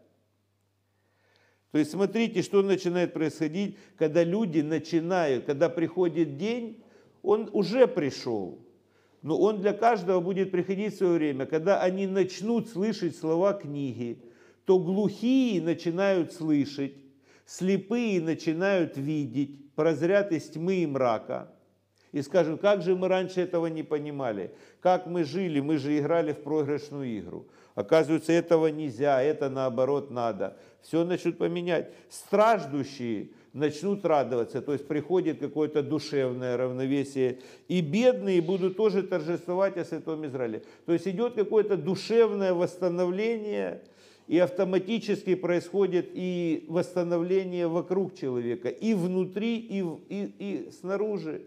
[1.71, 6.83] То есть смотрите, что начинает происходить, когда люди начинают, когда приходит день,
[7.23, 8.59] он уже пришел,
[9.23, 11.47] но он для каждого будет приходить в свое время.
[11.47, 14.23] Когда они начнут слышать слова книги,
[14.67, 16.93] то глухие начинают слышать,
[17.47, 21.55] слепые начинают видеть, прозрят из тьмы и мрака–
[22.13, 26.33] и скажем, как же мы раньше этого не понимали, как мы жили, мы же играли
[26.33, 27.47] в проигрышную игру.
[27.75, 30.59] Оказывается, этого нельзя, это наоборот надо.
[30.83, 31.91] Все начнут поменять.
[32.11, 37.39] Страждущие начнут радоваться, то есть приходит какое-то душевное равновесие.
[37.69, 40.63] И бедные будут тоже торжествовать о Святом Израиле.
[40.85, 43.81] То есть идет какое-то душевное восстановление,
[44.29, 51.43] и автоматически происходит и восстановление вокруг человека, и внутри, и, и, и снаружи.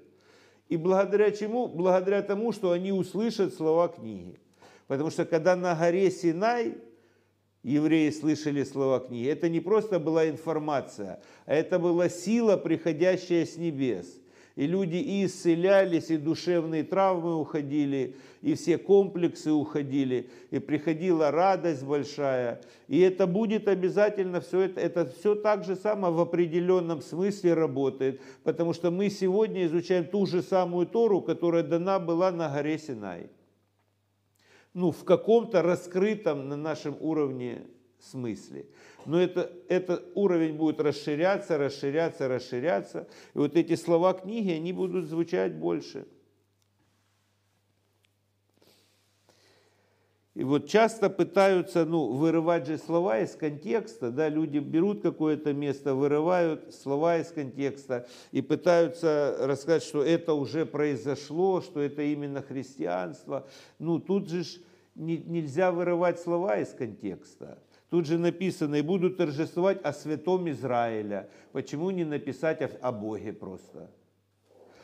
[0.68, 1.68] И благодаря чему?
[1.68, 4.40] Благодаря тому, что они услышат слова книги.
[4.88, 6.78] Потому что когда на горе Синай
[7.64, 13.58] евреи слышали слова книги, это не просто была информация, а это была сила, приходящая с
[13.58, 14.20] небес–
[14.56, 21.84] и люди и исцелялись, и душевные травмы уходили, и все комплексы уходили, и приходила радость
[21.84, 22.62] большая.
[22.88, 28.22] И это будет обязательно все это, это все так же само в определенном смысле работает,
[28.44, 33.30] потому что мы сегодня изучаем ту же самую Тору, которая дана была на горе Синай.
[34.74, 37.64] Ну, в каком-то раскрытом на нашем уровне
[38.06, 38.66] смысле.
[39.06, 43.08] Но это, этот уровень будет расширяться, расширяться, расширяться.
[43.34, 46.06] И вот эти слова книги, они будут звучать больше.
[50.36, 55.96] И вот часто пытаются ну, вырывать же слова из контекста, да, люди берут какое-то место,
[55.96, 63.48] вырывают слова из контекста и пытаются рассказать, что это уже произошло, что это именно христианство.
[63.80, 64.44] Ну, тут же
[64.94, 67.58] не, нельзя вырывать слова из контекста.
[67.96, 71.30] Тут же написано, и будут торжествовать о святом Израиля.
[71.54, 73.90] Почему не написать о, Боге просто?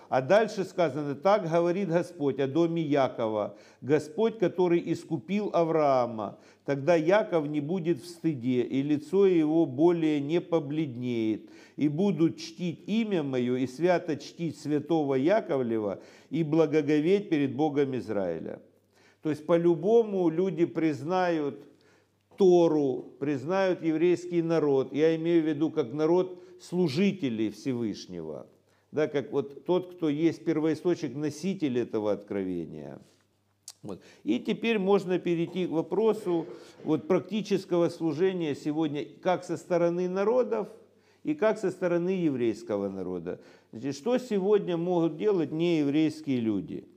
[0.08, 6.38] А дальше сказано, так говорит Господь о доме Якова, Господь, который искупил Авраама.
[6.64, 12.88] Тогда Яков не будет в стыде, и лицо его более не побледнеет, и будут чтить
[12.88, 16.00] имя мое, и свято чтить святого Яковлева,
[16.30, 18.62] и благоговеть перед Богом Израиля.
[19.22, 21.66] То есть по-любому люди признают
[22.42, 24.92] Тору, признают еврейский народ.
[24.94, 28.48] Я имею в виду как народ служителей Всевышнего.
[28.92, 33.00] Да, как вот тот, кто есть первоисточник, носитель этого откровения.
[33.84, 34.02] Вот.
[34.24, 36.48] И теперь можно перейти к вопросу
[36.84, 40.68] вот, практического служения сегодня как со стороны народов
[41.24, 43.40] и как со стороны еврейского народа.
[43.72, 46.88] Значит, что сегодня могут делать нееврейские люди?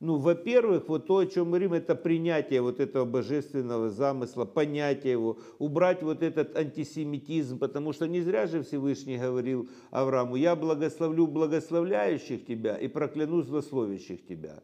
[0.00, 5.12] Ну, во-первых, вот то, о чем мы говорим, это принятие вот этого божественного замысла, понятие
[5.12, 11.26] его, убрать вот этот антисемитизм, потому что не зря же Всевышний говорил Аврааму, я благословлю
[11.26, 14.62] благословляющих тебя и прокляну злословящих тебя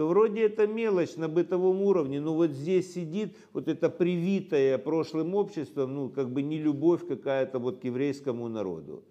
[0.00, 5.34] то вроде это мелочь на бытовом уровне, но вот здесь сидит вот это привитое прошлым
[5.34, 9.04] обществом, ну как бы не любовь какая-то вот к еврейскому народу.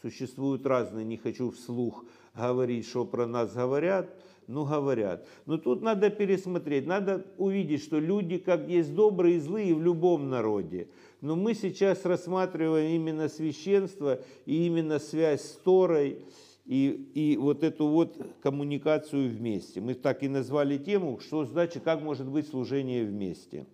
[0.00, 2.04] Существуют разные, не хочу вслух
[2.34, 4.10] говорить, что про нас говорят,
[4.46, 5.26] ну говорят.
[5.46, 10.30] Но тут надо пересмотреть, надо увидеть, что люди как есть добрые и злые в любом
[10.30, 10.88] народе.
[11.20, 16.24] Но мы сейчас рассматриваем именно священство и именно связь с Торой
[16.64, 19.80] и, и вот эту вот коммуникацию вместе.
[19.80, 23.66] Мы так и назвали тему, что значит, как может быть служение вместе.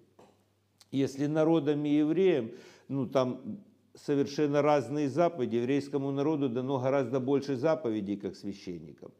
[0.90, 2.50] Если народам и евреям,
[2.88, 3.60] ну там
[3.94, 9.10] совершенно разные заповеди, еврейскому народу дано гораздо больше заповедей, как священникам.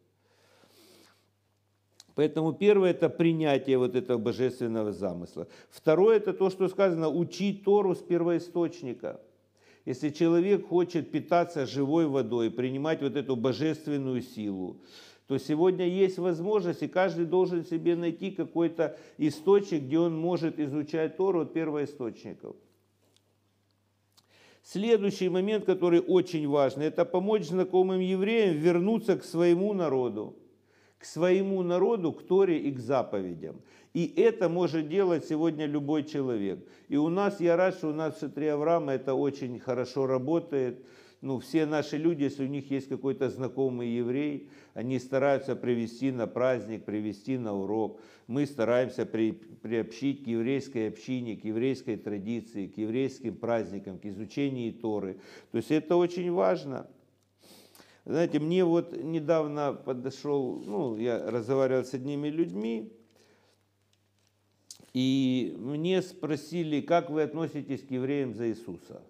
[2.19, 5.47] Поэтому первое– это принятие вот этого божественного замысла.
[5.71, 9.21] Второе– это то, что сказано– учить Тору с первоисточника–
[9.87, 14.79] если человек хочет питаться живой водой, принимать вот эту божественную силу,
[15.29, 21.17] то сегодня есть возможность, и каждый должен себе найти какой-то источник, где он может изучать
[21.17, 22.57] Тору от первоисточников.
[24.65, 30.35] Следующий момент, который очень важный, это помочь знакомым евреям вернуться к своему народу,
[30.99, 33.61] к своему народу, к Торе и к заповедям.
[33.95, 36.65] И это может делать сегодня любой человек.
[36.89, 40.85] И у нас, я рад, что у нас в Шатре Авраама это очень хорошо работает.
[41.21, 46.29] Ну, все наши люди, если у них есть какой-то знакомый еврей, они стараются привести на
[46.29, 48.01] праздник, привести на урок.
[48.29, 54.75] Мы стараемся при, приобщить к еврейской общине, к еврейской традиции, к еврейским праздникам, к изучению
[54.75, 55.19] Торы.
[55.51, 56.89] То есть это очень важно.
[58.09, 62.91] Знаете, мне вот недавно подошел, ну, я разговаривал с одними людьми,
[64.95, 69.03] и мне спросили, как вы относитесь к евреям за Иисуса.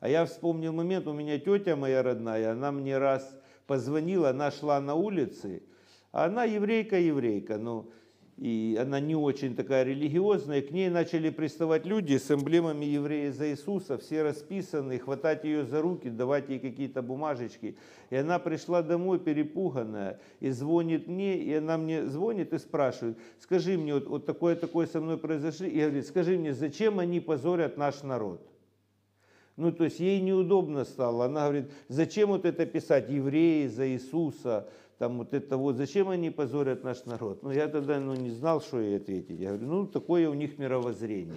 [0.00, 3.34] А я вспомнил момент, у меня тетя моя родная, она мне раз
[3.66, 5.62] позвонила, она шла на улице,
[6.10, 7.92] а она еврейка-еврейка, ну,
[8.38, 13.50] и она не очень такая религиозная, к ней начали приставать люди с эмблемами еврея за
[13.50, 17.76] Иисуса, все расписанные, хватать ее за руки, давать ей какие-то бумажечки.
[18.10, 23.76] И она пришла домой перепуганная и звонит мне, и она мне звонит и спрашивает, скажи
[23.76, 28.02] мне, вот, вот такое-такое со мной произошло, и говорит, скажи мне, зачем они позорят наш
[28.02, 28.48] народ?
[29.56, 31.26] Ну, то есть ей неудобно стало.
[31.26, 34.66] Она говорит, зачем вот это писать, евреи за Иисуса,
[35.02, 37.42] там вот это вот, зачем они позорят наш народ?
[37.42, 39.40] Ну, я тогда ну, не знал, что ей ответить.
[39.40, 41.34] Я говорю, ну, такое у них мировоззрение.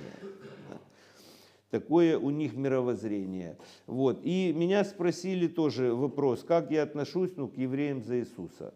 [1.71, 3.57] Такое у них мировоззрение.
[3.87, 4.19] Вот.
[4.21, 8.71] И меня спросили тоже вопрос, как я отношусь ну, к евреям за Иисуса.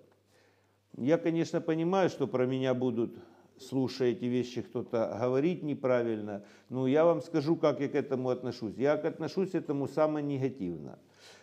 [0.98, 3.16] Я, конечно, понимаю, что про меня будут,
[3.60, 8.74] слушая эти вещи, кто-то говорить неправильно, но я вам скажу, как я к этому отношусь.
[8.76, 10.98] Я отношусь к этому самое негативно.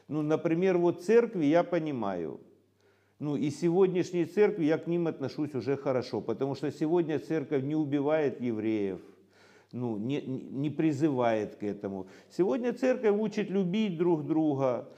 [0.09, 2.40] Ну, например, вот церкви я понимаю–
[3.19, 7.75] ну и сегодняшней церкви я к ним отношусь уже хорошо, потому что сегодня церковь не
[7.75, 9.01] убивает евреев,
[9.73, 12.07] ну, не, не призывает к этому.
[12.31, 14.89] Сегодня церковь учит любить друг друга,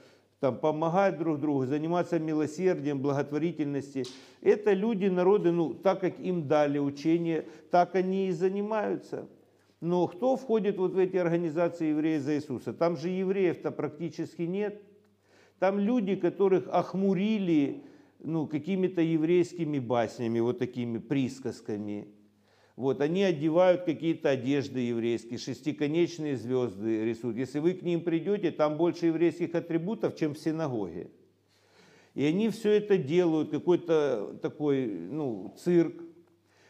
[0.41, 4.05] там, помогать друг другу, заниматься милосердием, благотворительностью.
[4.41, 9.27] Это люди, народы, ну, так как им дали учение, так они и занимаются.
[9.81, 12.73] Но кто входит вот в эти организации евреев за Иисуса?
[12.73, 14.81] Там же евреев-то практически нет.
[15.57, 17.83] Там люди, которых охмурили
[18.19, 22.07] ну, какими-то еврейскими баснями, вот такими присказками.
[22.75, 27.37] Вот, они одевают какие-то одежды еврейские, шестиконечные звезды рисуют.
[27.37, 31.11] Если вы к ним придете, там больше еврейских атрибутов, чем в синагоге.
[32.15, 36.01] И они все это делают, какой-то такой ну, цирк.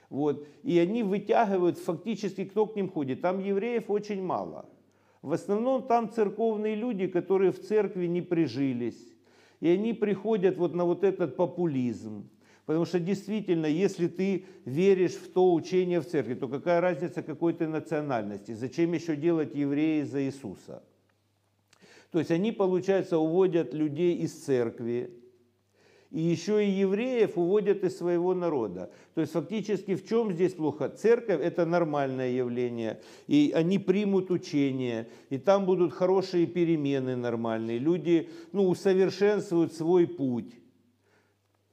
[0.10, 0.48] Вот.
[0.64, 3.22] И они вытягивают фактически, кто к ним ходит.
[3.22, 4.68] Там евреев очень мало.
[5.22, 9.14] В основном там церковные люди, которые в церкви не прижились
[9.60, 12.30] и они приходят вот на вот этот популизм.
[12.66, 17.54] Потому что действительно, если ты веришь в то учение в церкви, то какая разница какой
[17.54, 18.52] ты национальности?
[18.54, 20.84] Зачем еще делать евреи за Иисуса?
[22.12, 25.12] То есть они, получается, уводят людей из церкви,
[26.12, 28.92] и еще и евреев уводят из своего народа.
[29.14, 30.90] То есть фактически в чем здесь плохо?
[30.90, 38.30] Церковь это нормальное явление, и они примут учение, и там будут хорошие перемены нормальные, люди
[38.52, 40.56] ну, усовершенствуют свой путь.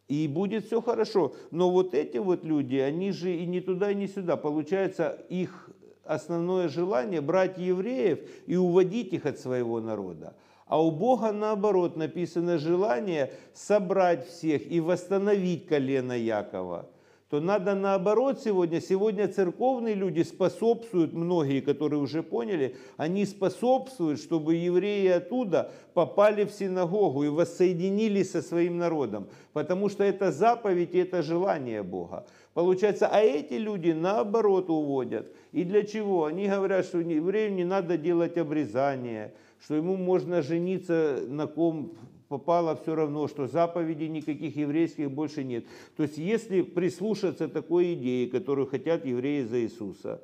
[0.09, 1.35] И будет все хорошо.
[1.51, 4.37] Но вот эти вот люди, они же и не туда, и не сюда.
[4.37, 5.69] Получается, их
[6.05, 10.37] основное желание брать евреев и уводить их от своего народа.
[10.67, 16.89] А у Бога наоборот написано желание собрать всех и восстановить колено Якова.
[17.31, 24.55] То надо наоборот сегодня, сегодня церковные люди способствуют, многие, которые уже поняли, они способствуют, чтобы
[24.55, 29.27] евреи оттуда попали в синагогу и воссоединились со своим народом.
[29.53, 32.27] Потому что это заповедь и это желание Бога.
[32.55, 35.33] Получается, а эти люди наоборот уводят.
[35.51, 36.27] И для чего?
[36.27, 39.35] Они говорят, что еврею не надо делать обрезание,
[39.67, 41.97] что ему можно жениться на ком
[42.29, 45.67] попало все равно, что заповедей никаких еврейских больше нет.
[45.97, 50.23] То есть если прислушаться такой идее, которую хотят евреи за Иисуса,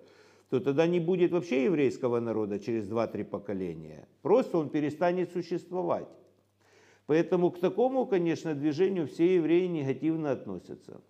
[0.48, 4.06] то тогда не будет вообще еврейского народа через 2-3 поколения.
[4.22, 6.06] Просто он перестанет существовать.
[7.06, 11.00] Поэтому к такому, конечно, движению все евреи негативно относятся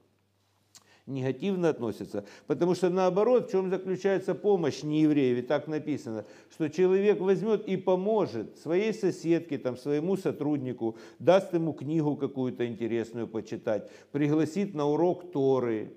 [1.07, 2.25] негативно относятся.
[2.47, 7.77] Потому что наоборот, в чем заключается помощь неевреев, и так написано, что человек возьмет и
[7.77, 15.33] поможет своей соседке, там, своему сотруднику, даст ему книгу какую-то интересную почитать, пригласит на урок
[15.33, 15.93] Торы,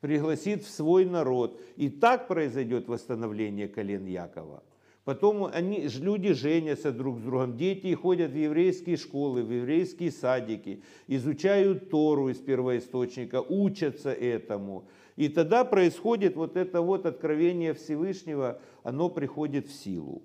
[0.00, 1.60] пригласит в свой народ.
[1.76, 4.62] И так произойдет восстановление колен Якова.
[5.04, 10.82] Потом они, люди женятся друг с другом, дети ходят в еврейские школы, в еврейские садики,
[11.06, 14.88] изучают Тору из первоисточника, учатся этому.
[15.16, 20.22] И тогда происходит вот это вот откровение Всевышнего, оно приходит в силу.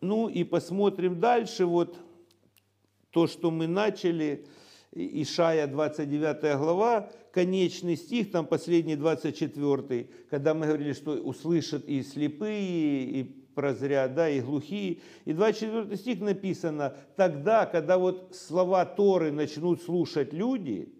[0.00, 1.96] Ну и посмотрим дальше, вот
[3.10, 4.46] то, что мы начали,
[4.94, 13.04] Ишая 29 глава, конечный стих, там последний 24, когда мы говорили, что услышат и слепые,
[13.04, 13.22] и
[13.54, 14.98] прозрят, да, и глухие.
[15.24, 20.92] И 24 стих написано, тогда, когда вот слова Торы начнут слушать люди,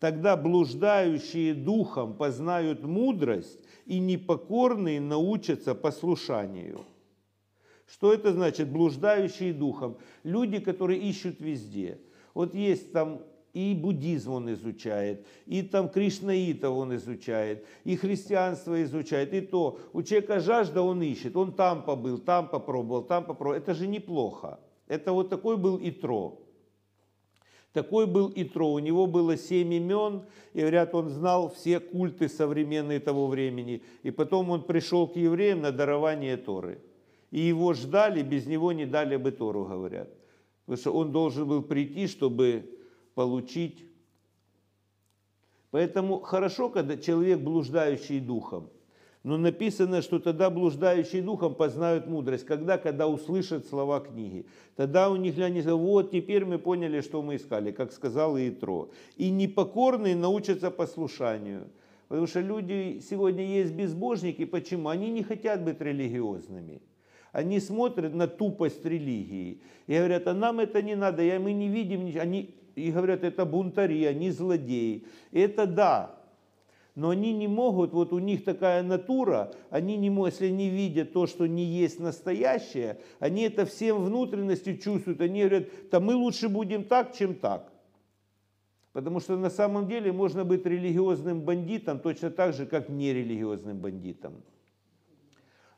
[0.00, 6.80] тогда блуждающие духом познают мудрость, и непокорные научатся послушанию.
[7.86, 9.98] Что это значит, блуждающие духом?
[10.24, 12.00] Люди, которые ищут везде.
[12.34, 13.22] Вот есть там
[13.54, 19.78] и буддизм он изучает, и там кришнаитов он изучает, и христианство изучает, и то.
[19.92, 23.56] У человека жажда он ищет, он там побыл, там попробовал, там попробовал.
[23.56, 24.58] Это же неплохо.
[24.88, 26.40] Это вот такой был Итро.
[27.72, 28.72] Такой был Итро.
[28.72, 33.82] У него было семь имен, и говорят, он знал все культы современные того времени.
[34.02, 36.80] И потом он пришел к евреям на дарование Торы.
[37.30, 40.08] И его ждали, без него не дали бы Тору, говорят.
[40.66, 42.70] Потому что он должен был прийти, чтобы
[43.14, 43.84] получить.
[45.70, 48.70] Поэтому хорошо, когда человек блуждающий духом.
[49.24, 52.44] Но написано, что тогда блуждающие духом познают мудрость.
[52.44, 52.76] Когда?
[52.76, 54.44] Когда услышат слова книги.
[54.76, 58.90] Тогда у них говорят, вот теперь мы поняли, что мы искали, как сказал Иетро.
[59.16, 61.70] И непокорные научатся послушанию.
[62.08, 64.44] Потому что люди сегодня есть безбожники.
[64.44, 64.90] Почему?
[64.90, 66.82] Они не хотят быть религиозными.
[67.34, 72.04] Они смотрят на тупость религии и говорят, а нам это не надо, мы не видим
[72.04, 72.22] ничего.
[72.22, 75.04] Они и говорят, это бунтари, они злодеи.
[75.32, 76.14] Это да,
[76.94, 81.12] но они не могут, вот у них такая натура, они не могут, если они видят
[81.12, 86.48] то, что не есть настоящее, они это всем внутренностью чувствуют, они говорят, да мы лучше
[86.48, 87.68] будем так, чем так.
[88.92, 94.34] Потому что на самом деле можно быть религиозным бандитом точно так же, как нерелигиозным бандитом.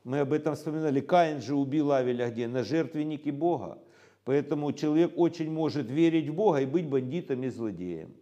[0.07, 1.01] Мы об этом вспоминали.
[1.01, 2.47] Каин же убил Авеля где?
[2.47, 3.77] На жертвеннике Бога.
[4.23, 8.13] Поэтому человек очень может верить в Бога и быть бандитом и злодеем.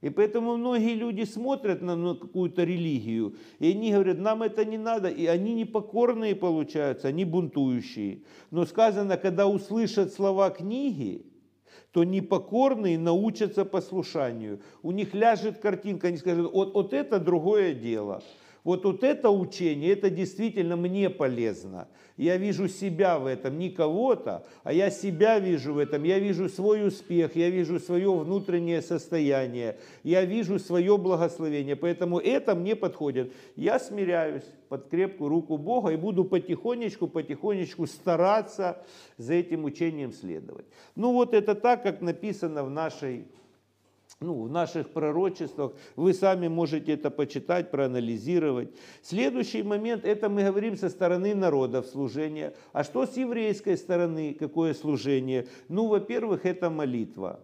[0.00, 5.08] И поэтому многие люди смотрят на какую-то религию, и они говорят, нам это не надо,
[5.08, 8.20] и они непокорные получаются, они бунтующие.
[8.52, 11.26] Но сказано, когда услышат слова книги,
[11.90, 14.60] то непокорные научатся послушанию.
[14.82, 18.22] У них ляжет картинка, они скажут, вот, вот это другое дело.
[18.64, 21.88] Вот, вот это учение, это действительно мне полезно.
[22.16, 26.04] Я вижу себя в этом, не кого-то, а я себя вижу в этом.
[26.04, 31.74] Я вижу свой успех, я вижу свое внутреннее состояние, я вижу свое благословение.
[31.74, 33.32] Поэтому это мне подходит.
[33.56, 38.84] Я смиряюсь под крепкую руку Бога и буду потихонечку, потихонечку стараться
[39.18, 40.66] за этим учением следовать.
[40.94, 43.26] Ну вот это так, как написано в нашей
[44.20, 45.72] ну, в наших пророчествах.
[45.96, 48.70] Вы сами можете это почитать, проанализировать.
[49.02, 52.54] Следующий момент, это мы говорим со стороны народов служения.
[52.72, 55.48] А что с еврейской стороны, какое служение?
[55.68, 57.40] Ну, во-первых, это молитва.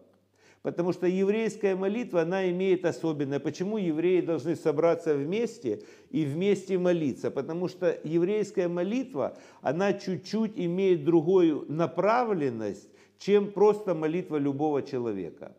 [0.63, 3.39] Потому что еврейская молитва, она имеет особенное.
[3.39, 7.31] Почему евреи должны собраться вместе и вместе молиться?
[7.31, 12.89] Потому что еврейская молитва, она чуть-чуть имеет другую направленность,
[13.19, 15.55] чем просто молитва любого человека.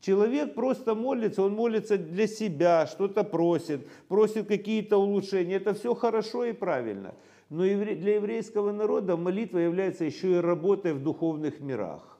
[0.00, 5.56] Человек просто молится, он молится для себя, что-то просит, просит какие-то улучшения.
[5.56, 7.14] Это все хорошо и правильно.
[7.50, 12.18] Но для еврейского народа молитва является еще и работой в духовных мирах.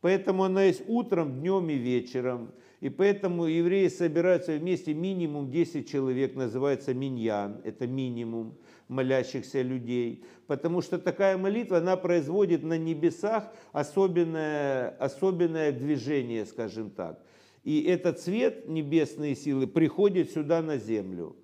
[0.00, 2.52] Поэтому она есть утром, днем и вечером.
[2.84, 8.58] И поэтому евреи собираются вместе минимум 10 человек, называется миньян, это минимум
[8.88, 10.22] молящихся людей.
[10.46, 17.24] Потому что такая молитва, она производит на небесах особенное, особенное движение, скажем так.
[17.62, 21.36] И этот цвет небесные силы приходит сюда на землю.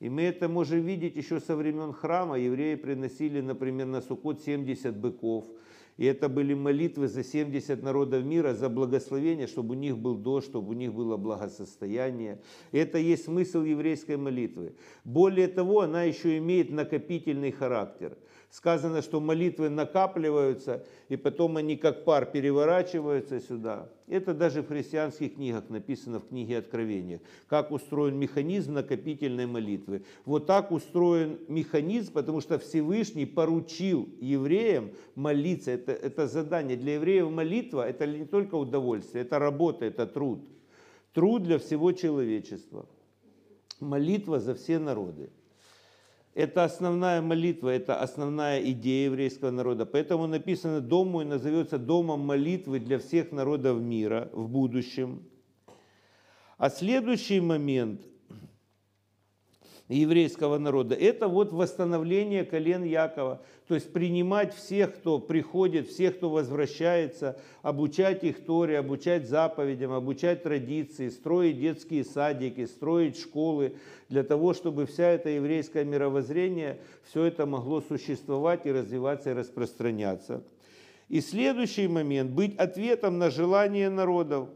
[0.00, 2.36] И мы это можем видеть еще со времен храма.
[2.36, 5.44] Евреи приносили, например, на Суккот 70 быков–
[6.00, 10.46] и это были молитвы за 70 народов мира, за благословение, чтобы у них был дождь,
[10.46, 12.40] чтобы у них было благосостояние.
[12.72, 14.72] Это есть смысл еврейской молитвы.
[15.04, 18.16] Более того, она еще имеет накопительный характер–
[18.50, 23.88] сказано, что молитвы накапливаются, и потом они как пар переворачиваются сюда.
[24.08, 30.02] Это даже в христианских книгах написано в книге Откровения, как устроен механизм накопительной молитвы.
[30.24, 35.70] Вот так устроен механизм, потому что Всевышний поручил евреям молиться.
[35.70, 36.76] Это, это задание.
[36.76, 40.40] Для евреев молитва– это не только удовольствие, это работа, это труд.
[41.12, 42.86] Труд для всего человечества.
[43.78, 45.30] Молитва за все народы.
[46.34, 49.84] Это основная молитва, это основная идея еврейского народа.
[49.84, 55.24] Поэтому написано «Дом мой назовется домом молитвы для всех народов мира в будущем».
[56.56, 58.02] А следующий момент
[59.96, 60.94] еврейского народа.
[60.94, 63.42] Это вот восстановление колен Якова.
[63.66, 70.42] То есть принимать всех, кто приходит, всех, кто возвращается, обучать их Торе, обучать заповедям, обучать
[70.42, 73.74] традиции, строить детские садики, строить школы,
[74.08, 80.42] для того, чтобы вся эта еврейское мировоззрение, все это могло существовать и развиваться и распространяться.
[81.08, 84.48] И следующий момент– быть ответом на желание народов.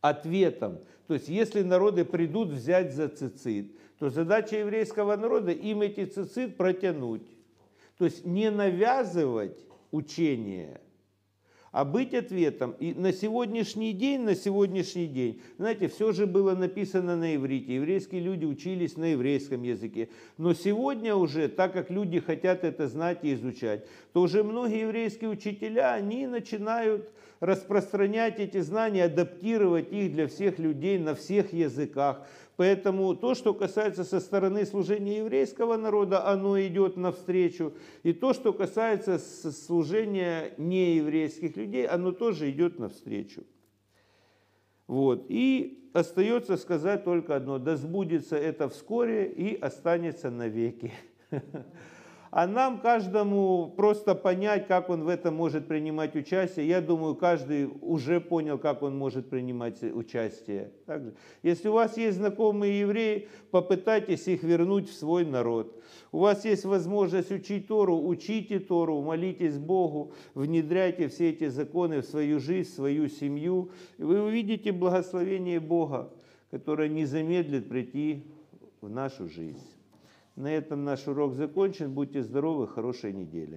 [0.00, 0.78] Ответом.
[1.08, 6.56] То есть, если народы придут взять за цицит, то задача еврейского народа им эти цицит
[6.58, 7.26] протянуть.
[7.96, 9.58] То есть, не навязывать
[9.90, 10.82] учение,
[11.72, 12.74] а быть ответом.
[12.78, 17.74] И на сегодняшний день, на сегодняшний день, знаете, все же было написано на иврите.
[17.74, 20.08] Еврейские люди учились на еврейском языке.
[20.36, 25.30] Но сегодня уже, так как люди хотят это знать и изучать, то уже многие еврейские
[25.30, 27.10] учителя, они начинают
[27.40, 32.26] распространять эти знания, адаптировать их для всех людей на всех языках.
[32.58, 37.72] Поэтому то, что касается со стороны служения еврейского народа, оно идет навстречу.
[38.02, 43.44] И то, что касается служения нееврейских людей, оно тоже идет навстречу.
[44.88, 45.26] Вот.
[45.28, 47.60] И остается сказать только одно.
[47.60, 50.92] Да сбудется это вскоре и останется навеки.
[52.30, 56.68] а нам каждому просто понять, как он в этом может принимать участие.
[56.68, 60.72] Я думаю, каждый уже понял, как он может принимать участие.
[60.86, 65.82] Также, если у вас есть знакомые евреи, попытайтесь их вернуть в свой народ.
[66.12, 72.06] У вас есть возможность учить Тору, учите Тору, молитесь Богу, внедряйте все эти законы в
[72.06, 73.70] свою жизнь, в свою семью.
[73.96, 76.12] И вы увидите благословение Бога,
[76.50, 78.24] которое не замедлит прийти
[78.80, 79.77] в нашу жизнь.
[80.38, 81.92] На этом наш урок закончен.
[81.92, 83.56] Будьте здоровы, хорошей недели.